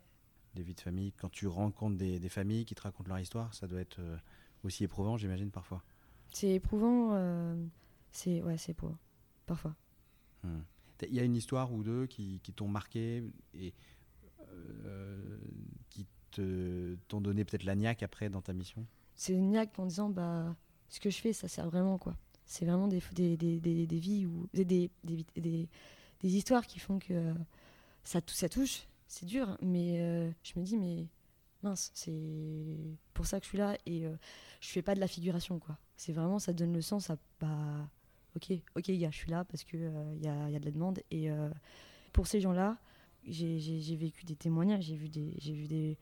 Des 0.54 0.64
vies 0.64 0.74
de 0.74 0.80
famille. 0.80 1.12
Quand 1.12 1.30
tu 1.30 1.46
rencontres 1.46 1.96
des, 1.96 2.28
familles 2.28 2.64
qui 2.64 2.74
te 2.74 2.82
racontent 2.82 3.08
leur 3.08 3.20
histoire, 3.20 3.54
ça 3.54 3.68
doit 3.68 3.80
être 3.80 4.00
euh, 4.00 4.16
aussi 4.64 4.82
éprouvant, 4.82 5.16
j'imagine, 5.16 5.52
parfois. 5.52 5.84
C'est 6.32 6.50
éprouvant. 6.50 7.10
Euh, 7.12 7.54
c'est 8.10 8.42
ouais, 8.42 8.56
c'est 8.56 8.72
éprouvant. 8.72 8.98
Parfois. 9.46 9.76
Hmm. 10.42 10.62
Il 11.08 11.14
y 11.14 11.20
a 11.20 11.24
une 11.24 11.36
histoire 11.36 11.72
ou 11.72 11.84
deux 11.84 12.06
qui, 12.06 12.40
qui 12.42 12.52
t'ont 12.52 12.68
marqué 12.68 13.22
et 13.54 13.72
qui 15.88 16.06
t'ont 17.08 17.20
donné 17.20 17.44
peut-être 17.44 17.64
la 17.64 17.76
niaque 17.76 18.02
après 18.02 18.28
dans 18.28 18.42
ta 18.42 18.52
mission? 18.52 18.86
C'est 19.20 19.34
une 19.34 19.50
niaque 19.50 19.78
en 19.78 19.84
disant 19.84 20.08
bah 20.08 20.56
ce 20.88 20.98
que 20.98 21.10
je 21.10 21.18
fais 21.18 21.34
ça 21.34 21.46
sert 21.46 21.68
vraiment 21.68 21.98
quoi. 21.98 22.16
C'est 22.46 22.64
vraiment 22.64 22.88
des, 22.88 23.02
des, 23.12 23.36
des, 23.36 23.86
des, 23.86 23.98
vies 23.98 24.24
ou 24.24 24.48
des, 24.54 24.90
des, 25.04 25.68
histoires 26.22 26.66
qui 26.66 26.78
font 26.78 26.98
que 26.98 27.34
ça, 28.02 28.22
touche. 28.22 28.88
C'est 29.08 29.26
dur 29.26 29.58
mais 29.60 30.00
euh, 30.00 30.30
je 30.42 30.58
me 30.58 30.64
dis 30.64 30.78
mais 30.78 31.06
mince 31.62 31.90
c'est 31.92 32.78
pour 33.12 33.26
ça 33.26 33.40
que 33.40 33.44
je 33.44 33.50
suis 33.50 33.58
là 33.58 33.76
et 33.84 34.06
euh, 34.06 34.16
je 34.62 34.68
fais 34.68 34.80
pas 34.80 34.94
de 34.94 35.00
la 35.00 35.06
figuration 35.06 35.58
quoi. 35.58 35.76
C'est 35.96 36.14
vraiment 36.14 36.38
ça 36.38 36.54
donne 36.54 36.72
le 36.72 36.80
sens 36.80 37.10
à 37.10 37.18
bah 37.40 37.90
ok 38.36 38.52
ok 38.74 38.90
gars 38.90 39.10
je 39.10 39.16
suis 39.18 39.30
là 39.30 39.44
parce 39.44 39.64
que 39.64 39.76
il 39.76 39.84
euh, 39.84 40.14
y, 40.22 40.28
a, 40.28 40.48
y, 40.48 40.56
a, 40.56 40.60
de 40.60 40.64
la 40.64 40.70
demande 40.70 41.00
et 41.10 41.28
pour 42.14 42.26
ces 42.26 42.40
gens 42.40 42.52
là 42.52 42.78
j'ai 43.26 43.96
vécu 43.96 44.24
des 44.24 44.36
témoignages 44.36 44.84
j'ai 44.84 44.96
vu 44.96 45.10
des 45.10 45.34
j'ai 45.36 45.52
vu 45.52 45.66
des 45.66 45.98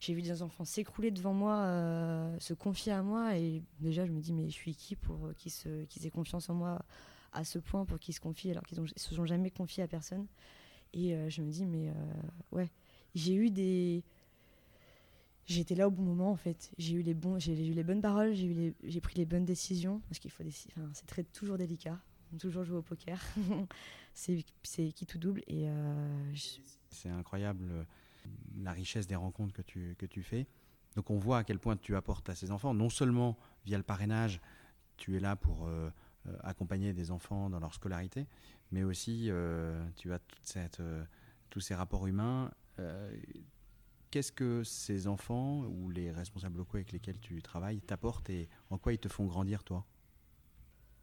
j'ai 0.00 0.14
vu 0.14 0.22
des 0.22 0.42
enfants 0.42 0.64
s'écrouler 0.64 1.10
devant 1.10 1.34
moi, 1.34 1.58
euh, 1.58 2.40
se 2.40 2.54
confier 2.54 2.92
à 2.92 3.02
moi. 3.02 3.36
Et 3.36 3.62
déjà, 3.80 4.06
je 4.06 4.12
me 4.12 4.20
dis, 4.20 4.32
mais 4.32 4.46
je 4.48 4.54
suis 4.54 4.74
qui 4.74 4.96
pour 4.96 5.26
euh, 5.26 5.34
qu'ils 5.34 6.06
aient 6.06 6.10
confiance 6.10 6.48
en 6.48 6.54
moi 6.54 6.82
à 7.32 7.44
ce 7.44 7.58
point, 7.58 7.84
pour 7.84 7.98
qu'ils 8.00 8.14
se 8.14 8.20
confient 8.20 8.50
alors 8.50 8.64
qu'ils 8.64 8.80
ne 8.80 8.86
se 8.86 9.14
sont 9.14 9.26
jamais 9.26 9.50
confiés 9.50 9.82
à 9.82 9.88
personne. 9.88 10.26
Et 10.94 11.14
euh, 11.14 11.28
je 11.28 11.42
me 11.42 11.50
dis, 11.50 11.66
mais 11.66 11.92
ouais, 12.50 12.70
j'ai 13.14 13.34
eu 13.34 13.50
des. 13.50 14.02
J'étais 15.46 15.74
là 15.74 15.88
au 15.88 15.90
bon 15.90 16.02
moment 16.02 16.30
en 16.30 16.36
fait. 16.36 16.72
J'ai 16.78 16.94
eu 16.94 17.02
les 17.02 17.12
eu 17.12 17.72
les 17.72 17.84
bonnes 17.84 18.00
paroles, 18.00 18.34
j'ai 18.34 18.74
j'ai 18.84 19.00
pris 19.00 19.18
les 19.18 19.26
bonnes 19.26 19.44
décisions 19.44 20.00
parce 20.08 20.18
qu'il 20.18 20.30
faut 20.30 20.44
des, 20.44 20.52
c'est 20.52 21.06
très 21.06 21.24
toujours 21.24 21.58
délicat. 21.58 22.00
Toujours 22.38 22.62
jouer 22.62 22.76
au 22.76 22.82
poker, 22.82 23.20
c'est 24.14 24.44
qui 24.92 25.06
tout 25.06 25.18
double 25.18 25.42
et 25.48 25.66
c'est 26.88 27.08
incroyable 27.08 27.84
la 28.56 28.72
richesse 28.72 29.06
des 29.06 29.16
rencontres 29.16 29.52
que 29.52 29.62
tu, 29.62 29.94
que 29.98 30.06
tu 30.06 30.22
fais. 30.22 30.46
Donc 30.96 31.10
on 31.10 31.18
voit 31.18 31.38
à 31.38 31.44
quel 31.44 31.58
point 31.58 31.76
tu 31.76 31.96
apportes 31.96 32.28
à 32.28 32.34
ces 32.34 32.50
enfants, 32.50 32.74
non 32.74 32.88
seulement 32.88 33.36
via 33.64 33.78
le 33.78 33.84
parrainage, 33.84 34.40
tu 34.96 35.16
es 35.16 35.20
là 35.20 35.36
pour 35.36 35.66
euh, 35.66 35.90
euh, 36.26 36.36
accompagner 36.42 36.92
des 36.92 37.10
enfants 37.10 37.48
dans 37.48 37.60
leur 37.60 37.74
scolarité, 37.74 38.26
mais 38.72 38.82
aussi 38.82 39.26
euh, 39.30 39.82
tu 39.96 40.12
as 40.12 40.18
toute 40.18 40.44
cette 40.44 40.82
tous 41.48 41.60
ces 41.60 41.74
rapports 41.74 42.06
humains. 42.06 42.50
Qu'est-ce 44.10 44.32
que 44.32 44.64
ces 44.64 45.06
enfants 45.06 45.64
ou 45.64 45.90
les 45.90 46.10
responsables 46.10 46.56
locaux 46.56 46.76
avec 46.76 46.92
lesquels 46.92 47.20
tu 47.20 47.42
travailles 47.42 47.80
t'apportent 47.80 48.30
et 48.30 48.48
en 48.70 48.78
quoi 48.78 48.92
ils 48.92 48.98
te 48.98 49.08
font 49.08 49.26
grandir, 49.26 49.62
toi? 49.62 49.84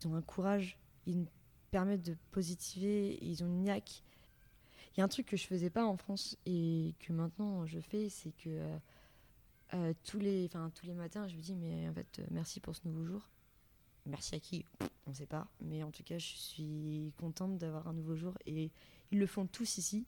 Ils 0.02 0.08
ont 0.08 0.16
un 0.16 0.22
courage, 0.22 0.78
ils 1.06 1.20
me 1.20 1.26
permettent 1.72 2.06
de 2.06 2.18
positiver, 2.32 3.18
ils 3.22 3.44
ont 3.44 3.48
une 3.48 3.64
niaque. 3.64 4.04
Il 4.98 5.02
y 5.02 5.04
a 5.04 5.06
un 5.06 5.10
truc 5.10 5.28
que 5.28 5.38
je 5.38 5.46
faisais 5.46 5.70
pas 5.70 5.86
en 5.86 5.96
France 5.96 6.38
et 6.46 6.96
que 7.00 7.14
maintenant 7.14 7.66
je 7.68 7.80
fais, 7.80 8.10
c'est 8.10 8.32
que 8.32 8.50
euh, 8.50 8.78
euh, 9.76 9.94
tous, 10.04 10.20
les, 10.20 10.50
tous 10.50 10.86
les 10.86 10.94
matins, 10.94 11.28
je 11.28 11.36
me 11.36 11.42
dis, 11.42 11.56
mais 11.56 11.88
en 11.88 11.94
fait, 11.94 12.22
merci 12.32 12.60
pour 12.60 12.76
ce 12.76 12.82
nouveau 12.86 13.06
jour. 13.06 13.30
Merci 14.08 14.36
à 14.36 14.40
qui? 14.40 14.66
On 15.06 15.12
ne 15.12 15.16
sait 15.16 15.26
pas. 15.26 15.48
Mais 15.62 15.84
en 15.84 15.92
tout 15.92 16.04
cas, 16.04 16.18
je 16.18 16.36
suis 16.36 17.14
contente 17.18 17.58
d'avoir 17.58 17.88
un 17.88 17.94
nouveau 17.94 18.16
jour 18.16 18.34
et 18.46 18.72
ils 19.12 19.20
le 19.20 19.28
font 19.28 19.46
tous 19.46 19.78
ici. 19.78 20.06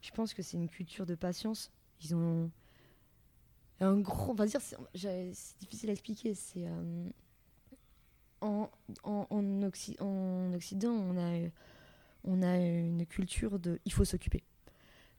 Je 0.00 0.10
pense 0.10 0.34
que 0.34 0.42
c'est 0.42 0.56
une 0.56 0.68
culture 0.68 1.06
de 1.06 1.14
patience 1.14 1.70
ils 2.02 2.14
ont 2.14 2.50
un 3.80 3.98
gros. 3.98 4.32
On 4.32 4.34
va 4.34 4.46
dire, 4.46 4.60
c'est 4.60 4.78
difficile 5.58 5.90
à 5.90 5.92
expliquer. 5.92 6.34
C'est. 6.34 6.66
Euh, 6.66 7.08
en, 8.40 8.70
en, 9.02 9.26
en, 9.30 9.62
Occident, 9.64 10.06
on 10.90 11.16
a, 11.18 11.48
on 12.28 12.42
a 12.42 12.56
une 12.58 13.06
culture 13.06 13.58
de. 13.58 13.80
Il 13.84 13.92
faut 13.92 14.04
s'occuper. 14.04 14.44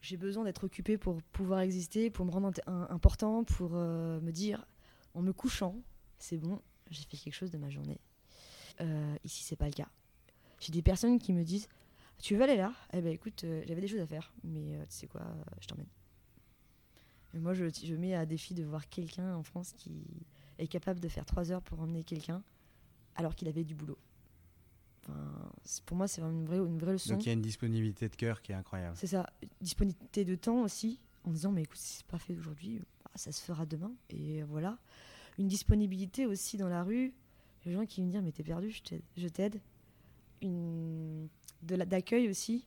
J'ai 0.01 0.15
besoin 0.15 0.45
d'être 0.45 0.63
occupé 0.63 0.97
pour 0.97 1.21
pouvoir 1.23 1.59
exister, 1.59 2.09
pour 2.09 2.25
me 2.25 2.31
rendre 2.31 2.51
important, 2.67 3.43
pour 3.43 3.71
euh, 3.73 4.21
me 4.21 4.31
dire, 4.31 4.65
en 5.13 5.21
me 5.21 5.33
couchant, 5.33 5.75
c'est 6.19 6.37
bon, 6.37 6.61
j'ai 6.89 7.03
fait 7.03 7.17
quelque 7.17 7.33
chose 7.33 7.51
de 7.51 7.57
ma 7.57 7.69
journée. 7.69 7.99
Euh, 8.79 9.15
ici, 9.25 9.43
c'est 9.43 9.57
pas 9.57 9.65
le 9.65 9.73
cas. 9.73 9.89
J'ai 10.59 10.71
des 10.71 10.81
personnes 10.81 11.19
qui 11.19 11.33
me 11.33 11.43
disent 11.43 11.67
Tu 12.19 12.35
veux 12.35 12.43
aller 12.43 12.55
là? 12.55 12.71
Eh 12.93 13.01
ben 13.01 13.11
écoute, 13.11 13.43
j'avais 13.65 13.81
des 13.81 13.87
choses 13.87 13.99
à 13.99 14.07
faire, 14.07 14.31
mais 14.43 14.77
tu 14.87 14.95
sais 14.95 15.07
quoi, 15.07 15.23
je 15.59 15.67
t'emmène 15.67 15.87
moi, 17.33 17.53
je, 17.53 17.65
je, 17.69 17.93
mets 17.93 18.15
à 18.15 18.25
défi 18.25 18.53
de 18.53 18.63
voir 18.63 18.89
quelqu'un 18.89 19.35
en 19.35 19.43
France 19.43 19.73
qui 19.73 20.03
est 20.57 20.67
capable 20.67 20.99
de 20.99 21.07
faire 21.07 21.25
trois 21.25 21.51
heures 21.51 21.61
pour 21.61 21.79
emmener 21.79 22.03
quelqu'un 22.03 22.41
alors 23.15 23.35
qu'il 23.35 23.47
avait 23.47 23.63
du 23.63 23.75
boulot. 23.75 23.99
Pour 25.85 25.97
moi, 25.97 26.07
c'est 26.07 26.21
une 26.21 26.45
vraie, 26.45 26.57
une 26.57 26.77
vraie 26.77 26.93
leçon. 26.93 27.13
Donc 27.13 27.25
il 27.25 27.27
y 27.27 27.29
a 27.29 27.33
une 27.33 27.41
disponibilité 27.41 28.09
de 28.09 28.15
cœur 28.15 28.41
qui 28.41 28.51
est 28.51 28.55
incroyable. 28.55 28.95
C'est 28.97 29.07
ça. 29.07 29.25
Disponibilité 29.61 30.25
de 30.25 30.35
temps 30.35 30.61
aussi, 30.61 30.99
en 31.23 31.31
disant, 31.31 31.51
mais 31.51 31.63
écoute, 31.63 31.77
si 31.77 31.97
c'est 31.97 32.05
pas 32.07 32.17
fait 32.17 32.35
aujourd'hui, 32.35 32.79
bah, 33.03 33.11
ça 33.15 33.31
se 33.31 33.41
fera 33.43 33.65
demain. 33.65 33.91
Et 34.09 34.43
voilà. 34.43 34.77
Une 35.37 35.47
disponibilité 35.47 36.25
aussi 36.25 36.57
dans 36.57 36.69
la 36.69 36.83
rue. 36.83 37.13
Les 37.65 37.73
gens 37.73 37.85
qui 37.85 38.01
me 38.01 38.09
disent, 38.09 38.21
mais 38.21 38.31
t'es 38.31 38.43
perdu, 38.43 38.71
je 39.17 39.27
t'aide. 39.27 39.59
Une... 40.41 41.27
D'accueil 41.61 42.29
aussi. 42.29 42.65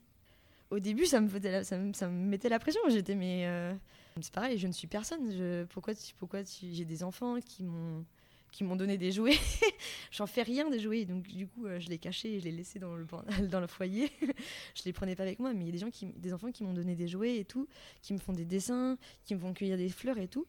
Au 0.70 0.78
début, 0.78 1.06
ça 1.06 1.20
me, 1.20 1.28
faisait 1.28 1.64
ça, 1.64 1.78
me, 1.78 1.92
ça 1.92 2.08
me 2.08 2.28
mettait 2.28 2.48
la 2.48 2.58
pression. 2.58 2.80
J'étais, 2.88 3.14
mais. 3.14 3.46
Euh, 3.46 3.74
c'est 4.20 4.32
pareil, 4.32 4.58
je 4.58 4.66
ne 4.66 4.72
suis 4.72 4.86
personne. 4.86 5.30
Je, 5.30 5.64
pourquoi 5.64 5.94
pourquoi 6.18 6.40
j'ai 6.44 6.84
des 6.84 7.02
enfants 7.02 7.40
qui 7.40 7.62
m'ont 7.62 8.04
qui 8.52 8.62
m'ont 8.62 8.76
donné 8.76 8.98
des 8.98 9.10
jouets. 9.10 9.38
J'en 10.12 10.26
fais 10.26 10.42
rien 10.42 10.70
des 10.70 10.78
jouets, 10.78 11.04
donc 11.04 11.26
du 11.26 11.48
coup, 11.48 11.66
euh, 11.66 11.80
je 11.80 11.88
les 11.88 11.98
cachais, 11.98 12.38
je 12.38 12.44
les 12.44 12.52
laissais 12.52 12.78
dans 12.78 12.94
le, 12.94 13.06
dans 13.48 13.60
le 13.60 13.66
foyer. 13.66 14.12
je 14.74 14.82
les 14.84 14.92
prenais 14.92 15.16
pas 15.16 15.24
avec 15.24 15.40
moi, 15.40 15.52
mais 15.54 15.64
il 15.64 15.66
y 15.66 15.70
a 15.70 15.72
des 15.72 15.78
gens 15.78 15.90
qui, 15.90 16.06
des 16.06 16.32
enfants 16.32 16.52
qui 16.52 16.62
m'ont 16.62 16.74
donné 16.74 16.94
des 16.94 17.08
jouets 17.08 17.38
et 17.38 17.44
tout, 17.44 17.66
qui 18.02 18.12
me 18.12 18.18
font 18.18 18.32
des 18.32 18.44
dessins, 18.44 18.96
qui 19.24 19.34
me 19.34 19.40
font 19.40 19.52
cueillir 19.52 19.76
des 19.76 19.88
fleurs 19.88 20.18
et 20.18 20.28
tout. 20.28 20.46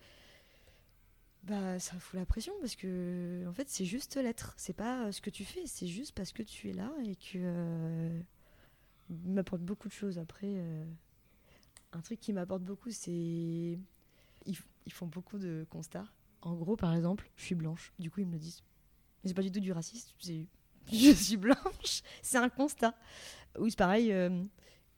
Bah, 1.44 1.78
ça 1.78 2.00
fout 2.00 2.18
la 2.18 2.26
pression 2.26 2.54
parce 2.62 2.76
que, 2.76 3.46
en 3.48 3.54
fait, 3.54 3.68
c'est 3.68 3.84
juste 3.86 4.16
l'être. 4.16 4.54
C'est 4.58 4.74
pas 4.76 5.12
ce 5.12 5.20
que 5.20 5.30
tu 5.30 5.44
fais, 5.44 5.66
c'est 5.66 5.88
juste 5.88 6.14
parce 6.14 6.32
que 6.32 6.42
tu 6.42 6.70
es 6.70 6.74
là 6.74 6.90
et 7.06 7.16
que 7.16 7.38
euh, 7.38 8.20
m'apporte 9.10 9.62
beaucoup 9.62 9.90
de 9.90 9.94
choses 9.94 10.18
après. 10.18 10.48
Euh, 10.48 10.86
un 11.92 12.00
truc 12.00 12.20
qui 12.20 12.32
m'apporte 12.32 12.64
beaucoup, 12.64 12.92
c'est. 12.92 13.12
Ils, 14.46 14.92
font 14.92 15.08
beaucoup 15.08 15.38
de 15.38 15.66
constats. 15.70 16.08
En 16.44 16.54
gros, 16.56 16.76
par 16.76 16.94
exemple, 16.94 17.30
je 17.38 17.46
suis 17.46 17.56
blanche. 17.56 17.94
Du 18.00 18.12
coup, 18.12 18.20
ils 18.20 18.28
me 18.28 18.34
le 18.34 18.40
disent. 18.40 18.64
Mais 19.24 19.30
c'est 19.30 19.34
pas 19.34 19.42
du 19.42 19.52
tout 19.52 19.62
du 19.62 19.72
racisme. 19.72 20.12
Je 20.92 21.14
suis 21.14 21.38
blanche. 21.38 22.02
c'est 22.22 22.38
un 22.38 22.50
constat. 22.50 22.94
Oui, 23.58 23.72
c'est 23.72 23.78
pareil. 23.78 24.12
Euh, 24.12 24.44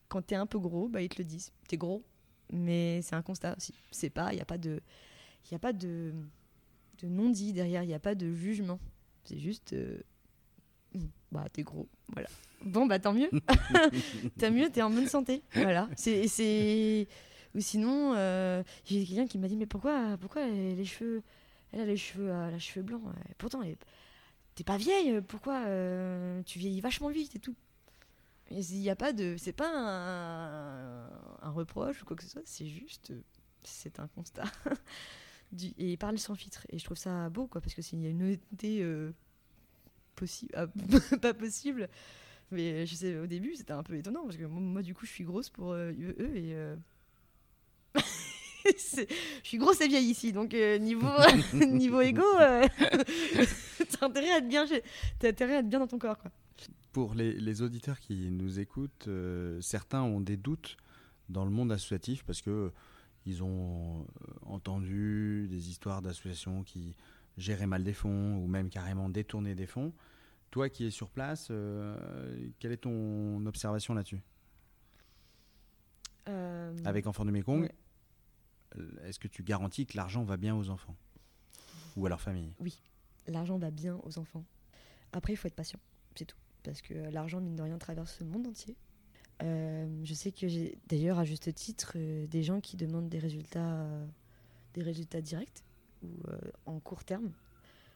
quand 0.08 0.20
t'es 0.22 0.34
un 0.34 0.46
peu 0.46 0.58
gros, 0.58 0.88
bah, 0.88 1.00
ils 1.00 1.08
te 1.08 1.18
le 1.18 1.24
disent. 1.24 1.52
T'es 1.68 1.76
gros. 1.76 2.02
Mais 2.52 3.00
c'est 3.02 3.14
un 3.14 3.22
constat 3.22 3.54
aussi. 3.56 3.74
C'est 3.92 4.10
pas. 4.10 4.32
Il 4.32 4.36
n'y 4.36 4.42
a 4.42 4.44
pas 4.44 4.58
de. 4.58 4.80
Il 5.48 5.54
a 5.54 5.60
pas 5.60 5.72
de, 5.72 6.12
de 6.98 7.06
non-dit 7.06 7.52
derrière. 7.52 7.84
Il 7.84 7.86
n'y 7.86 7.94
a 7.94 8.00
pas 8.00 8.16
de 8.16 8.34
jugement. 8.34 8.80
C'est 9.22 9.38
juste. 9.38 9.74
Euh, 9.74 10.00
bah, 11.30 11.44
t'es 11.52 11.62
gros. 11.62 11.88
Voilà. 12.08 12.28
Bon, 12.64 12.86
bah 12.86 12.98
tant 12.98 13.12
mieux. 13.12 13.30
T'as 14.38 14.50
mieux, 14.50 14.70
t'es 14.70 14.82
en 14.82 14.90
bonne 14.90 15.06
santé. 15.06 15.42
Voilà. 15.54 15.88
C'est. 15.94 17.06
Ou 17.56 17.60
sinon, 17.60 18.12
euh, 18.14 18.62
j'ai 18.84 19.04
quelqu'un 19.04 19.26
qui 19.26 19.38
m'a 19.38 19.48
dit 19.48 19.56
Mais 19.56 19.66
pourquoi, 19.66 20.16
pourquoi 20.20 20.46
les 20.46 20.84
cheveux. 20.84 21.22
Elle 21.72 21.80
a 21.80 21.86
les 21.86 21.96
cheveux, 21.96 22.30
euh, 22.30 22.82
blancs. 22.82 23.02
pourtant, 23.38 23.62
t'es 24.54 24.64
pas 24.64 24.76
vieille. 24.76 25.20
Pourquoi 25.22 25.64
euh, 25.66 26.42
tu 26.44 26.58
vieillis 26.58 26.80
vachement 26.80 27.08
vite 27.08 27.34
et 27.34 27.38
tout 27.38 27.56
Il 28.50 28.60
n'y 28.60 28.90
a 28.90 28.96
pas 28.96 29.12
de. 29.12 29.36
C'est 29.38 29.52
pas 29.52 29.70
un, 31.42 31.50
reproche 31.50 32.02
ou 32.02 32.04
quoi 32.04 32.16
que 32.16 32.22
ce 32.22 32.28
soit. 32.28 32.42
C'est 32.44 32.66
juste. 32.66 33.12
C'est 33.62 33.98
un 33.98 34.06
constat. 34.08 34.44
et 35.78 35.92
il 35.92 35.98
parle 35.98 36.18
sans 36.18 36.34
filtre. 36.34 36.66
Et 36.70 36.78
je 36.78 36.84
trouve 36.84 36.98
ça 36.98 37.30
beau, 37.30 37.46
quoi, 37.46 37.60
parce 37.60 37.74
que 37.74 37.82
s'il 37.82 38.00
y 38.02 38.06
a 38.06 38.10
une 38.10 38.22
honnêteté 38.22 38.84
possible, 40.14 40.52
ah, 40.54 40.66
pas 41.22 41.34
possible. 41.34 41.88
Mais 42.50 42.86
je 42.86 42.94
sais, 42.94 43.16
au 43.16 43.26
début, 43.26 43.54
c'était 43.56 43.72
un 43.72 43.82
peu 43.82 43.96
étonnant 43.96 44.24
parce 44.24 44.36
que 44.36 44.44
moi, 44.44 44.82
du 44.82 44.94
coup, 44.94 45.06
je 45.06 45.10
suis 45.10 45.24
grosse 45.24 45.50
pour 45.50 45.72
euh, 45.72 45.92
eux 45.92 46.36
et. 46.36 46.54
Euh, 46.54 46.76
je 48.76 49.06
suis 49.42 49.58
grosse 49.58 49.80
et 49.80 49.88
vieille 49.88 50.10
ici, 50.10 50.32
donc 50.32 50.54
euh, 50.54 50.78
niveau, 50.78 51.08
niveau 51.54 52.00
égo, 52.00 52.24
t'as 52.38 54.06
intérêt, 54.06 54.32
à 54.32 54.38
être 54.38 54.48
bien, 54.48 54.64
as 54.64 55.26
intérêt 55.26 55.56
à 55.56 55.58
être 55.60 55.68
bien 55.68 55.78
dans 55.78 55.86
ton 55.86 55.98
corps. 55.98 56.18
Quoi. 56.18 56.30
Pour 56.92 57.14
les, 57.14 57.32
les 57.32 57.62
auditeurs 57.62 58.00
qui 58.00 58.30
nous 58.30 58.58
écoutent, 58.58 59.08
certains 59.60 60.02
ont 60.02 60.20
des 60.20 60.36
doutes 60.36 60.76
dans 61.28 61.44
le 61.44 61.50
monde 61.50 61.72
associatif 61.72 62.24
parce 62.24 62.40
que 62.40 62.72
ils 63.26 63.42
ont 63.42 64.06
entendu 64.46 65.48
des 65.50 65.68
histoires 65.68 66.00
d'associations 66.00 66.62
qui 66.62 66.94
gérer 67.36 67.66
mal 67.66 67.84
des 67.84 67.92
fonds 67.92 68.36
ou 68.36 68.46
même 68.46 68.70
carrément 68.70 69.08
détourner 69.08 69.54
des 69.54 69.66
fonds. 69.66 69.92
Toi 70.50 70.68
qui 70.68 70.86
es 70.86 70.90
sur 70.90 71.10
place, 71.10 71.48
euh, 71.50 72.48
quelle 72.58 72.72
est 72.72 72.78
ton 72.78 73.44
observation 73.46 73.94
là-dessus? 73.94 74.20
Euh, 76.28 76.74
Avec 76.84 77.06
Enfants 77.06 77.24
de 77.24 77.30
Mekong, 77.30 77.64
euh, 77.64 77.68
est-ce 79.04 79.18
que 79.18 79.28
tu 79.28 79.42
garantis 79.42 79.86
que 79.86 79.96
l'argent 79.96 80.24
va 80.24 80.36
bien 80.36 80.56
aux 80.56 80.70
enfants 80.70 80.96
ou 81.96 82.06
à 82.06 82.08
leur 82.08 82.20
famille? 82.20 82.52
Oui, 82.60 82.80
l'argent 83.26 83.58
va 83.58 83.70
bien 83.70 83.98
aux 84.04 84.18
enfants. 84.18 84.44
Après, 85.12 85.32
il 85.32 85.36
faut 85.36 85.48
être 85.48 85.54
patient, 85.54 85.78
c'est 86.14 86.24
tout. 86.26 86.36
Parce 86.62 86.82
que 86.82 86.94
l'argent, 86.94 87.40
mine 87.40 87.56
de 87.56 87.62
rien, 87.62 87.78
traverse 87.78 88.20
le 88.20 88.26
monde 88.26 88.46
entier. 88.48 88.76
je 89.40 90.14
sais 90.14 90.32
que 90.32 90.48
j'ai 90.48 90.78
d'ailleurs, 90.88 91.18
à 91.18 91.24
juste 91.24 91.54
titre, 91.54 91.96
des 92.26 92.42
gens 92.42 92.60
qui 92.60 92.76
demandent 92.76 93.08
des 93.08 93.18
résultats, 93.20 93.86
des 94.74 94.82
résultats 94.82 95.20
directs 95.20 95.64
ou 96.02 96.08
euh, 96.28 96.38
en 96.66 96.80
court 96.80 97.04
terme. 97.04 97.32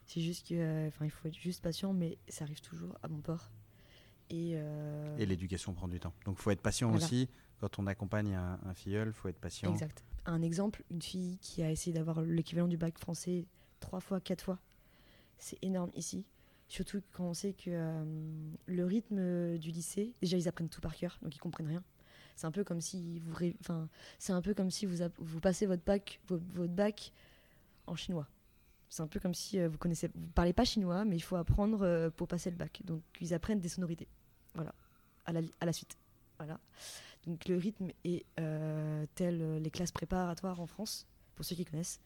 C'est 0.05 0.21
juste 0.21 0.45
qu'il 0.45 0.57
euh, 0.59 0.87
enfin, 0.87 1.05
il 1.05 1.11
faut 1.11 1.27
être 1.27 1.37
juste 1.37 1.61
patient, 1.61 1.93
mais 1.93 2.17
ça 2.27 2.43
arrive 2.43 2.61
toujours 2.61 2.97
à 3.03 3.07
bon 3.07 3.21
port. 3.21 3.51
Et, 4.29 4.53
euh, 4.55 5.17
et 5.17 5.25
l'éducation 5.25 5.73
prend 5.73 5.87
du 5.87 5.99
temps. 5.99 6.13
Donc 6.25 6.37
il 6.39 6.41
faut 6.41 6.51
être 6.51 6.61
patient 6.61 6.93
aussi. 6.93 7.29
Quand 7.59 7.79
on 7.79 7.85
accompagne 7.85 8.33
un, 8.33 8.59
un 8.65 8.73
filleul, 8.73 9.09
il 9.09 9.13
faut 9.13 9.27
être 9.27 9.39
patient. 9.39 9.71
Exact. 9.71 10.03
Un 10.25 10.41
exemple, 10.41 10.83
une 10.91 11.01
fille 11.01 11.37
qui 11.39 11.63
a 11.63 11.71
essayé 11.71 11.93
d'avoir 11.93 12.21
l'équivalent 12.21 12.67
du 12.67 12.77
bac 12.77 12.97
français 12.97 13.45
trois 13.79 13.99
fois, 13.99 14.19
quatre 14.19 14.43
fois. 14.43 14.59
C'est 15.37 15.57
énorme 15.63 15.91
ici. 15.95 16.23
Surtout 16.67 17.01
quand 17.11 17.25
on 17.25 17.33
sait 17.33 17.53
que 17.53 18.05
le 18.65 18.85
rythme 18.85 19.57
du 19.57 19.71
lycée, 19.71 20.13
déjà 20.21 20.37
ils 20.37 20.47
apprennent 20.47 20.69
tout 20.69 20.79
par 20.79 20.95
cœur, 20.95 21.17
donc 21.21 21.35
ils 21.35 21.39
comprennent 21.39 21.67
rien. 21.67 21.83
C'est 22.35 22.47
un 22.47 22.51
peu 22.51 22.63
comme 22.63 22.81
si 22.81 23.19
vous, 23.19 23.35
enfin, 23.59 23.89
c'est 24.19 24.31
un 24.33 24.41
peu 24.41 24.53
comme 24.53 24.71
si 24.71 24.85
vous, 24.85 25.03
vous 25.17 25.39
passez 25.39 25.65
votre 25.65 25.83
bac, 25.83 26.21
votre 26.27 26.73
bac 26.73 27.11
en 27.87 27.95
chinois. 27.95 28.27
C'est 28.89 29.01
un 29.01 29.07
peu 29.07 29.19
comme 29.19 29.33
si 29.33 29.59
euh, 29.59 29.69
vous 29.69 29.77
connaissez, 29.77 30.09
vous 30.13 30.31
parlez 30.35 30.53
pas 30.53 30.65
chinois, 30.65 31.05
mais 31.05 31.15
il 31.15 31.21
faut 31.21 31.35
apprendre 31.35 31.81
euh, 31.83 32.09
pour 32.09 32.27
passer 32.27 32.49
le 32.49 32.57
bac. 32.57 32.81
Donc 32.83 33.01
ils 33.21 33.33
apprennent 33.33 33.59
des 33.59 33.69
sonorités. 33.69 34.07
Voilà, 34.53 34.73
à 35.25 35.33
la, 35.33 35.41
à 35.59 35.65
la 35.65 35.73
suite. 35.73 35.97
Voilà. 36.37 36.59
Donc 37.25 37.47
le 37.47 37.57
rythme 37.57 37.89
est 38.03 38.25
euh, 38.39 39.05
tel 39.15 39.57
les 39.57 39.69
classes 39.69 39.91
préparatoires 39.91 40.59
en 40.59 40.67
France, 40.67 41.07
pour 41.35 41.45
ceux 41.45 41.55
qui 41.55 41.65
connaissent, 41.65 41.99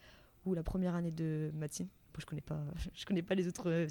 ou 0.46 0.54
la 0.54 0.64
première 0.64 0.96
année 0.96 1.12
de 1.12 1.52
médecine. 1.54 1.88
Je 2.18 2.26
connais 2.26 2.42
connais 3.06 3.22
pas 3.22 3.36
les 3.36 3.48
autres, 3.48 3.88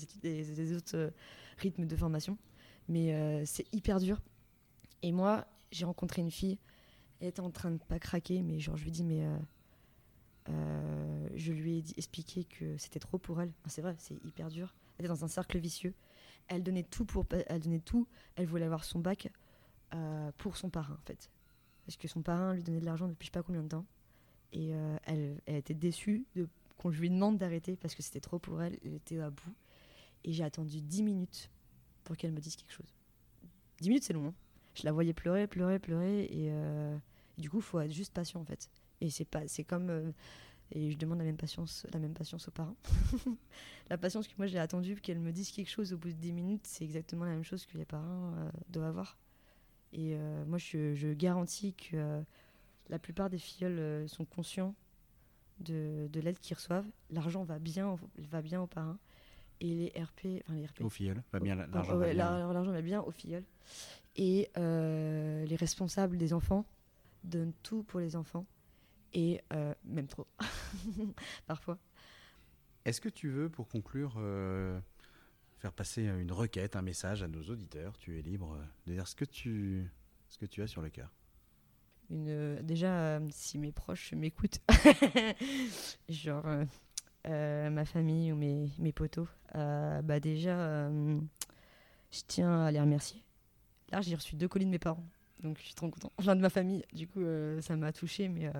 autres 0.77 1.13
rythmes 1.59 1.87
de 1.87 1.97
formation, 1.97 2.39
mais 2.89 3.45
c'est 3.45 3.67
hyper 3.75 4.01
dur. 4.01 4.23
Et 5.03 5.13
moi, 5.13 5.47
j'ai 5.71 5.85
rencontré 5.85 6.23
une 6.23 6.31
fille, 6.31 6.59
elle 7.21 7.29
était 7.29 7.41
en 7.41 7.51
train 7.51 7.71
de 7.71 7.79
pas 7.79 7.99
craquer, 7.99 8.43
mais 8.43 8.61
genre 8.61 8.77
je 8.77 8.85
lui 8.85 8.91
dis 8.91 9.05
mais 9.05 9.27
euh, 10.51 11.29
je 11.35 11.53
lui 11.53 11.79
ai 11.79 11.85
expliqué 11.97 12.45
que 12.45 12.77
c'était 12.77 13.01
trop 13.01 13.19
pour 13.19 13.41
elle. 13.41 13.53
c'est 13.67 13.83
vrai, 13.83 13.95
c'est 13.99 14.23
hyper 14.25 14.49
dur. 14.49 14.75
Elle 14.99 15.07
était 15.07 15.15
dans 15.15 15.25
un 15.25 15.29
cercle 15.29 15.59
vicieux. 15.59 15.95
Elle 16.49 16.63
donnait 16.63 16.83
tout 16.83 17.05
pour, 17.05 17.25
elle 17.47 17.61
donnait 17.61 17.81
tout. 17.81 18.07
Elle 18.37 18.47
voulait 18.47 18.67
avoir 18.67 18.85
son 18.85 18.99
bac 18.99 19.31
euh, 19.95 20.33
pour 20.39 20.57
son 20.57 20.71
parrain, 20.71 20.95
en 21.01 21.07
fait. 21.07 21.31
parce 21.87 21.97
que 21.97 22.09
son 22.09 22.23
parrain 22.23 22.55
lui 22.55 22.63
donnait 22.63 22.81
de 22.81 22.85
l'argent 22.85 23.09
depuis 23.09 23.27
je 23.27 23.29
sais 23.29 23.39
pas 23.39 23.43
combien 23.43 23.63
de 23.63 23.69
temps. 23.69 23.87
Et 24.53 24.75
euh, 24.75 24.97
elle, 25.05 25.41
elle 25.47 25.57
était 25.57 25.75
déçue 25.75 26.27
de, 26.37 26.49
qu'on 26.79 26.89
lui 26.89 27.11
demande 27.11 27.39
d'arrêter 27.39 27.77
parce 27.77 27.95
que 27.95 28.03
c'était 28.03 28.21
trop 28.21 28.39
pour 28.39 28.63
elle, 28.63 28.79
elle 28.85 28.95
était 28.95 29.19
à 29.21 29.31
bout. 29.31 29.55
Et 30.25 30.33
j'ai 30.33 30.45
attendu 30.45 30.81
10 30.81 31.03
minutes 31.03 31.51
pour 32.05 32.17
qu'elle 32.17 32.33
me 32.33 32.41
dise 32.41 32.57
quelque 32.57 32.73
chose. 32.73 32.95
10 33.81 33.89
minutes, 33.89 34.05
c'est 34.05 34.13
long. 34.13 34.29
hein. 34.29 34.35
Je 34.75 34.85
la 34.85 34.93
voyais 34.93 35.13
pleurer, 35.13 35.47
pleurer, 35.47 35.79
pleurer. 35.79 36.25
Et, 36.25 36.51
euh, 36.51 36.97
du 37.39 37.51
coup, 37.51 37.59
il 37.59 37.63
faut 37.63 37.81
être 37.81 37.93
juste 37.93 38.13
patient 38.13 38.41
en 38.41 38.45
fait. 38.45 38.71
Et 39.01 39.11
c'est 39.11 39.25
pas, 39.25 39.47
c'est 39.49 39.65
comme. 39.65 40.13
et 40.71 40.91
je 40.91 40.97
demande 40.97 41.19
la 41.19 41.25
même 41.25 41.37
patience, 41.37 41.87
la 41.93 41.99
même 41.99 42.15
patience 42.15 42.49
aux 42.49 42.53
parents. 42.53 42.77
la 43.91 43.99
patience 43.99 44.27
que 44.29 44.35
moi 44.39 44.47
j'ai 44.47 44.59
attendue 44.59 44.97
qu'elle 44.97 45.19
me 45.21 45.33
dise 45.33 45.51
quelque 45.51 45.69
chose 45.71 45.93
au 45.93 45.99
bout 45.99 46.09
de 46.09 46.15
10 46.15 46.33
minutes, 46.33 46.67
c'est 46.67 46.85
exactement 46.85 47.25
la 47.25 47.33
même 47.33 47.45
chose 47.45 47.67
que 47.67 47.77
les 47.77 47.85
parents 47.85 48.33
doivent 48.69 48.87
avoir. 48.87 49.19
Et 49.95 50.15
euh, 50.15 50.45
moi, 50.45 50.59
je, 50.59 50.95
je 50.95 51.09
garantis 51.13 51.75
que 51.75 51.97
euh, 51.97 52.23
la 52.89 52.99
plupart 52.99 53.31
des 53.31 53.39
filleuls 53.39 53.79
euh, 53.79 54.09
sont 54.09 54.25
conscients 54.25 54.75
de, 55.61 56.09
de 56.13 56.21
l'aide 56.21 56.39
qu'ils 56.39 56.57
reçoivent. 56.57 56.87
L'argent 57.11 57.45
va 57.45 57.59
bien, 57.59 57.97
va 58.19 58.43
bien 58.43 58.61
aux 58.61 58.67
parents. 58.67 58.99
Et 59.61 59.73
les 59.73 60.03
RP, 60.03 60.43
enfin 60.45 60.55
les 60.55 60.67
RP, 60.67 60.81
Au 60.83 60.91
filleul, 60.91 61.23
va 61.33 61.39
bien, 61.39 61.55
l'argent 61.55 61.97
va 61.97 62.13
bien. 62.13 62.73
va 62.73 62.83
bien 62.83 63.01
aux 63.03 63.13
filleuls. 63.13 63.45
Et 64.17 64.51
les 64.57 65.57
responsables 65.57 66.19
des 66.19 66.33
enfants 66.33 66.67
donnent 67.23 67.55
tout 67.63 67.85
pour 67.85 68.01
les 68.01 68.17
enfants. 68.17 68.47
Et 69.13 69.41
même 69.85 70.09
trop, 70.09 70.27
parfois. 71.47 71.79
Est-ce 72.85 73.01
que 73.01 73.09
tu 73.09 73.31
veux, 73.31 73.49
pour 73.49 73.69
conclure, 73.69 74.15
euh, 74.19 74.79
faire 75.65 75.73
passer 75.73 76.03
une 76.03 76.31
requête, 76.31 76.77
un 76.77 76.83
message 76.83 77.23
à 77.23 77.29
nos 77.29 77.41
auditeurs 77.45 77.97
Tu 77.97 78.19
es 78.19 78.21
libre 78.21 78.59
de 78.87 78.93
dire 78.93 79.09
ce 79.09 79.15
que 79.15 79.25
tu, 79.25 79.91
ce 80.29 80.37
que 80.37 80.45
tu 80.45 80.61
as 80.61 80.67
sur 80.67 80.83
le 80.83 80.91
cœur. 80.91 81.11
Une, 82.11 82.61
déjà, 82.61 82.93
euh, 82.93 83.27
si 83.31 83.57
mes 83.57 83.73
proches 83.73 84.13
m'écoutent, 84.13 84.61
genre 86.11 86.47
euh, 86.47 86.67
euh, 87.29 87.71
ma 87.71 87.87
famille 87.87 88.31
ou 88.31 88.37
mes, 88.37 88.69
mes 88.79 88.93
potos, 88.93 89.27
bah 89.55 90.21
déjà, 90.21 90.91
je 90.91 92.21
tiens 92.29 92.67
à 92.67 92.71
les 92.71 92.81
remercier. 92.81 93.23
Là, 93.91 94.03
j'ai 94.03 94.17
reçu 94.17 94.37
deux 94.37 94.49
colis 94.49 94.67
de 94.67 94.71
mes 94.71 94.79
parents, 94.79 95.09
donc 95.43 95.57
je 95.57 95.65
suis 95.65 95.75
trop 95.75 95.89
content. 95.89 96.13
Enfin, 96.19 96.37
de 96.37 96.43
ma 96.43 96.51
famille, 96.51 96.85
du 96.93 97.09
coup, 97.09 97.23
ça 97.63 97.75
m'a 97.75 97.91
touché, 97.91 98.29
mais 98.29 98.53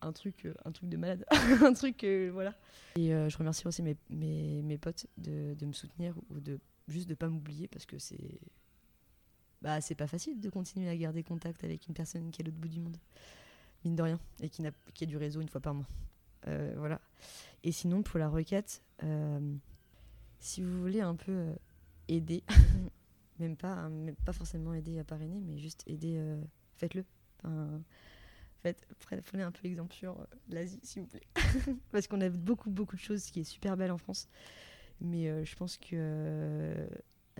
un, 0.00 0.12
truc, 0.12 0.46
euh, 0.46 0.54
un 0.64 0.72
truc 0.72 0.88
de 0.88 0.96
malade. 0.96 1.24
un 1.62 1.72
truc, 1.72 2.04
euh, 2.04 2.30
voilà. 2.32 2.54
Et 2.96 3.12
euh, 3.12 3.28
je 3.28 3.36
remercie 3.38 3.66
aussi 3.66 3.82
mes, 3.82 3.96
mes, 4.10 4.62
mes 4.62 4.78
potes 4.78 5.06
de, 5.16 5.54
de 5.54 5.66
me 5.66 5.72
soutenir 5.72 6.14
ou 6.30 6.40
de 6.40 6.58
juste 6.88 7.08
de 7.08 7.14
pas 7.14 7.28
m'oublier 7.28 7.66
parce 7.68 7.84
que 7.84 7.98
c'est 7.98 8.40
bah, 9.62 9.80
c'est 9.80 9.94
pas 9.94 10.06
facile 10.06 10.40
de 10.40 10.48
continuer 10.50 10.88
à 10.88 10.96
garder 10.96 11.22
contact 11.22 11.64
avec 11.64 11.88
une 11.88 11.94
personne 11.94 12.30
qui 12.30 12.40
est 12.40 12.44
à 12.44 12.46
l'autre 12.46 12.58
bout 12.58 12.68
du 12.68 12.80
monde, 12.80 12.98
mine 13.84 13.96
de 13.96 14.02
rien, 14.02 14.20
et 14.40 14.48
qui, 14.48 14.62
n'a, 14.62 14.70
qui 14.94 15.04
a 15.04 15.06
du 15.06 15.16
réseau 15.16 15.40
une 15.40 15.48
fois 15.48 15.60
par 15.60 15.74
mois. 15.74 15.88
Voilà. 16.76 17.00
Et 17.64 17.72
sinon, 17.72 18.02
pour 18.02 18.20
la 18.20 18.28
requête, 18.28 18.84
si 20.38 20.62
vous 20.62 20.80
voulez 20.80 21.00
un 21.00 21.16
peu 21.16 21.46
aider, 22.06 22.44
même 23.40 23.56
pas, 23.56 23.72
hein, 23.72 23.90
pas 24.24 24.32
forcément 24.32 24.72
aider 24.72 25.00
à 25.00 25.04
parrainer, 25.04 25.40
mais 25.40 25.58
juste 25.58 25.82
aider, 25.88 26.22
faites-le. 26.76 27.04
Pre- 28.64 29.22
prenez 29.22 29.42
un 29.42 29.52
peu 29.52 29.66
exemple 29.66 29.94
sur 29.94 30.18
euh, 30.20 30.24
l'Asie, 30.48 30.80
s'il 30.82 31.02
vous 31.02 31.08
plaît. 31.08 31.22
Parce 31.92 32.06
qu'on 32.06 32.20
a 32.20 32.28
beaucoup, 32.28 32.70
beaucoup 32.70 32.96
de 32.96 33.00
choses 33.00 33.26
qui 33.30 33.40
est 33.40 33.44
super 33.44 33.76
belle 33.76 33.90
en 33.92 33.98
France. 33.98 34.28
Mais 35.00 35.28
euh, 35.28 35.44
je 35.44 35.54
pense 35.56 35.76
que 35.76 35.88
euh, 35.94 36.86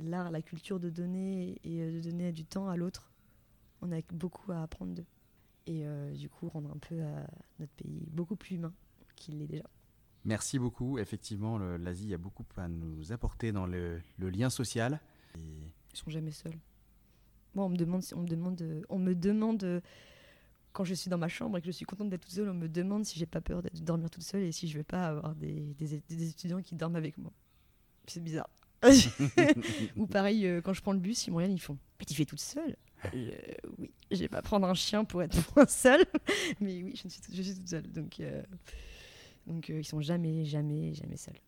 l'art, 0.03 0.31
la 0.31 0.43
culture 0.43 0.79
de 0.81 0.91
donner 0.91 1.59
et 1.65 1.81
euh, 1.83 1.93
de 2.03 2.11
donner 2.11 2.33
du 2.33 2.45
temps 2.45 2.69
à 2.69 2.77
l'autre, 2.77 3.13
on 3.83 3.93
a 3.93 4.01
beaucoup 4.13 4.53
à 4.53 4.63
apprendre 4.63 4.95
d'eux. 4.95 5.07
Et 5.67 5.87
euh, 5.87 6.13
du 6.15 6.29
coup, 6.29 6.49
rendre 6.49 6.71
un 6.71 6.79
peu 6.79 7.03
à 7.03 7.27
notre 7.59 7.73
pays 7.73 8.07
beaucoup 8.13 8.37
plus 8.37 8.57
humain 8.57 8.73
qu'il 9.17 9.39
l'est 9.39 9.47
déjà. 9.49 9.65
Merci 10.25 10.59
beaucoup. 10.59 10.99
Effectivement, 10.99 11.59
l'Asie 11.59 12.13
a 12.13 12.19
beaucoup 12.19 12.45
à 12.57 12.69
nous 12.69 13.13
apporter 13.13 13.53
dans 13.53 13.67
le, 13.67 14.01
le 14.19 14.29
lien 14.31 14.51
social. 14.51 15.01
Et 15.37 15.41
Ils 15.93 15.97
sont 15.97 16.11
jamais 16.11 16.33
seuls. 16.33 16.59
Moi, 17.55 17.65
on 17.65 17.69
me 17.69 17.77
demande, 17.77 18.03
on 18.15 18.21
me 18.23 18.27
demande, 18.29 18.85
on 18.89 18.99
me 18.99 19.15
demande 19.15 19.83
quand 20.77 20.85
je 20.85 20.95
suis 20.95 21.09
dans 21.09 21.17
ma 21.19 21.29
chambre 21.29 21.57
et 21.57 21.61
que 21.63 21.67
je 21.67 21.73
suis 21.73 21.87
contente 21.87 22.11
d'être 22.11 22.23
toute 22.23 22.33
seule, 22.35 22.49
on 22.51 22.55
me 22.55 22.69
demande 22.69 23.05
si 23.07 23.19
j'ai 23.19 23.25
pas 23.27 23.41
peur 23.41 23.63
de 23.63 23.71
dormir 23.81 24.11
toute 24.11 24.23
seule 24.23 24.43
et 24.43 24.53
si 24.53 24.69
je 24.69 24.77
vais 24.77 24.85
pas 24.85 25.07
avoir 25.09 25.35
des, 25.35 25.75
des- 25.79 26.03
des 26.09 26.29
étudiants 26.29 26.61
qui 26.61 26.75
dorment 26.75 26.97
avec 26.97 27.17
moi. 27.19 27.33
C'est 28.07 28.23
bizarre. 28.23 28.49
Ou 29.97 30.07
pareil, 30.07 30.47
euh, 30.47 30.61
quand 30.61 30.73
je 30.75 30.83
prends 30.83 30.93
le 30.93 30.99
bus, 30.99 31.27
ils 31.27 31.31
me 31.31 31.37
regardent, 31.37 31.55
ils 31.55 31.59
font 31.61 31.79
Mais 31.99 32.05
tu 32.05 32.15
fais 32.15 32.27
toute 32.27 32.41
seule? 32.41 32.77
Euh, 33.15 33.31
Oui, 33.79 33.91
je 34.11 34.17
vais 34.19 34.29
pas 34.29 34.43
prendre 34.43 34.67
un 34.69 34.75
chien 34.75 35.05
pour 35.05 35.23
être 35.23 35.37
moins 35.57 35.67
seule, 35.67 36.05
mais 36.61 36.83
oui, 36.83 36.93
je 36.95 37.09
suis, 37.09 37.21
toute- 37.21 37.35
je 37.35 37.43
suis 37.43 37.55
toute 37.55 37.69
seule. 37.69 37.91
Donc, 37.91 38.21
euh, 38.21 38.43
donc 39.47 39.71
euh, 39.71 39.79
ils 39.81 39.85
sont 39.85 40.01
jamais, 40.03 40.45
jamais, 40.45 40.93
jamais 40.95 41.17
seuls. 41.17 41.39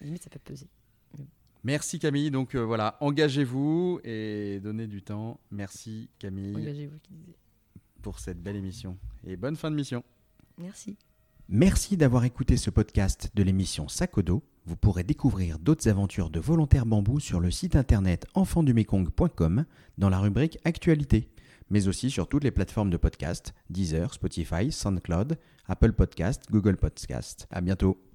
Limite, 0.00 0.22
ça 0.24 0.30
peut 0.30 0.38
peser. 0.44 0.68
Merci 1.62 1.98
Camille. 1.98 2.30
Donc 2.30 2.54
euh, 2.54 2.60
voilà, 2.64 2.98
engagez-vous 3.00 4.00
et 4.04 4.60
donnez 4.62 4.86
du 4.86 5.02
temps. 5.02 5.40
Merci 5.50 6.10
Camille 6.18 6.54
Engagez-vous, 6.56 6.98
qui 7.02 7.14
disait. 7.14 7.34
Pour 8.04 8.18
cette 8.18 8.42
belle 8.42 8.56
émission. 8.56 8.98
Et 9.26 9.34
bonne 9.34 9.56
fin 9.56 9.70
de 9.70 9.76
mission. 9.76 10.04
Merci. 10.58 10.98
Merci 11.48 11.96
d'avoir 11.96 12.24
écouté 12.24 12.58
ce 12.58 12.68
podcast 12.68 13.30
de 13.34 13.42
l'émission 13.42 13.86
dos. 14.24 14.42
Vous 14.66 14.76
pourrez 14.76 15.04
découvrir 15.04 15.58
d'autres 15.58 15.88
aventures 15.88 16.28
de 16.28 16.38
volontaires 16.38 16.84
bambou 16.84 17.18
sur 17.18 17.40
le 17.40 17.50
site 17.50 17.76
internet 17.76 18.26
enfandumekong.com 18.34 19.64
dans 19.96 20.10
la 20.10 20.18
rubrique 20.18 20.58
Actualité, 20.64 21.30
mais 21.70 21.88
aussi 21.88 22.10
sur 22.10 22.28
toutes 22.28 22.44
les 22.44 22.50
plateformes 22.50 22.90
de 22.90 22.98
podcast 22.98 23.54
Deezer, 23.70 24.12
Spotify, 24.12 24.70
SoundCloud, 24.70 25.38
Apple 25.66 25.92
Podcast, 25.92 26.44
Google 26.50 26.76
Podcast. 26.76 27.46
À 27.50 27.62
bientôt. 27.62 28.04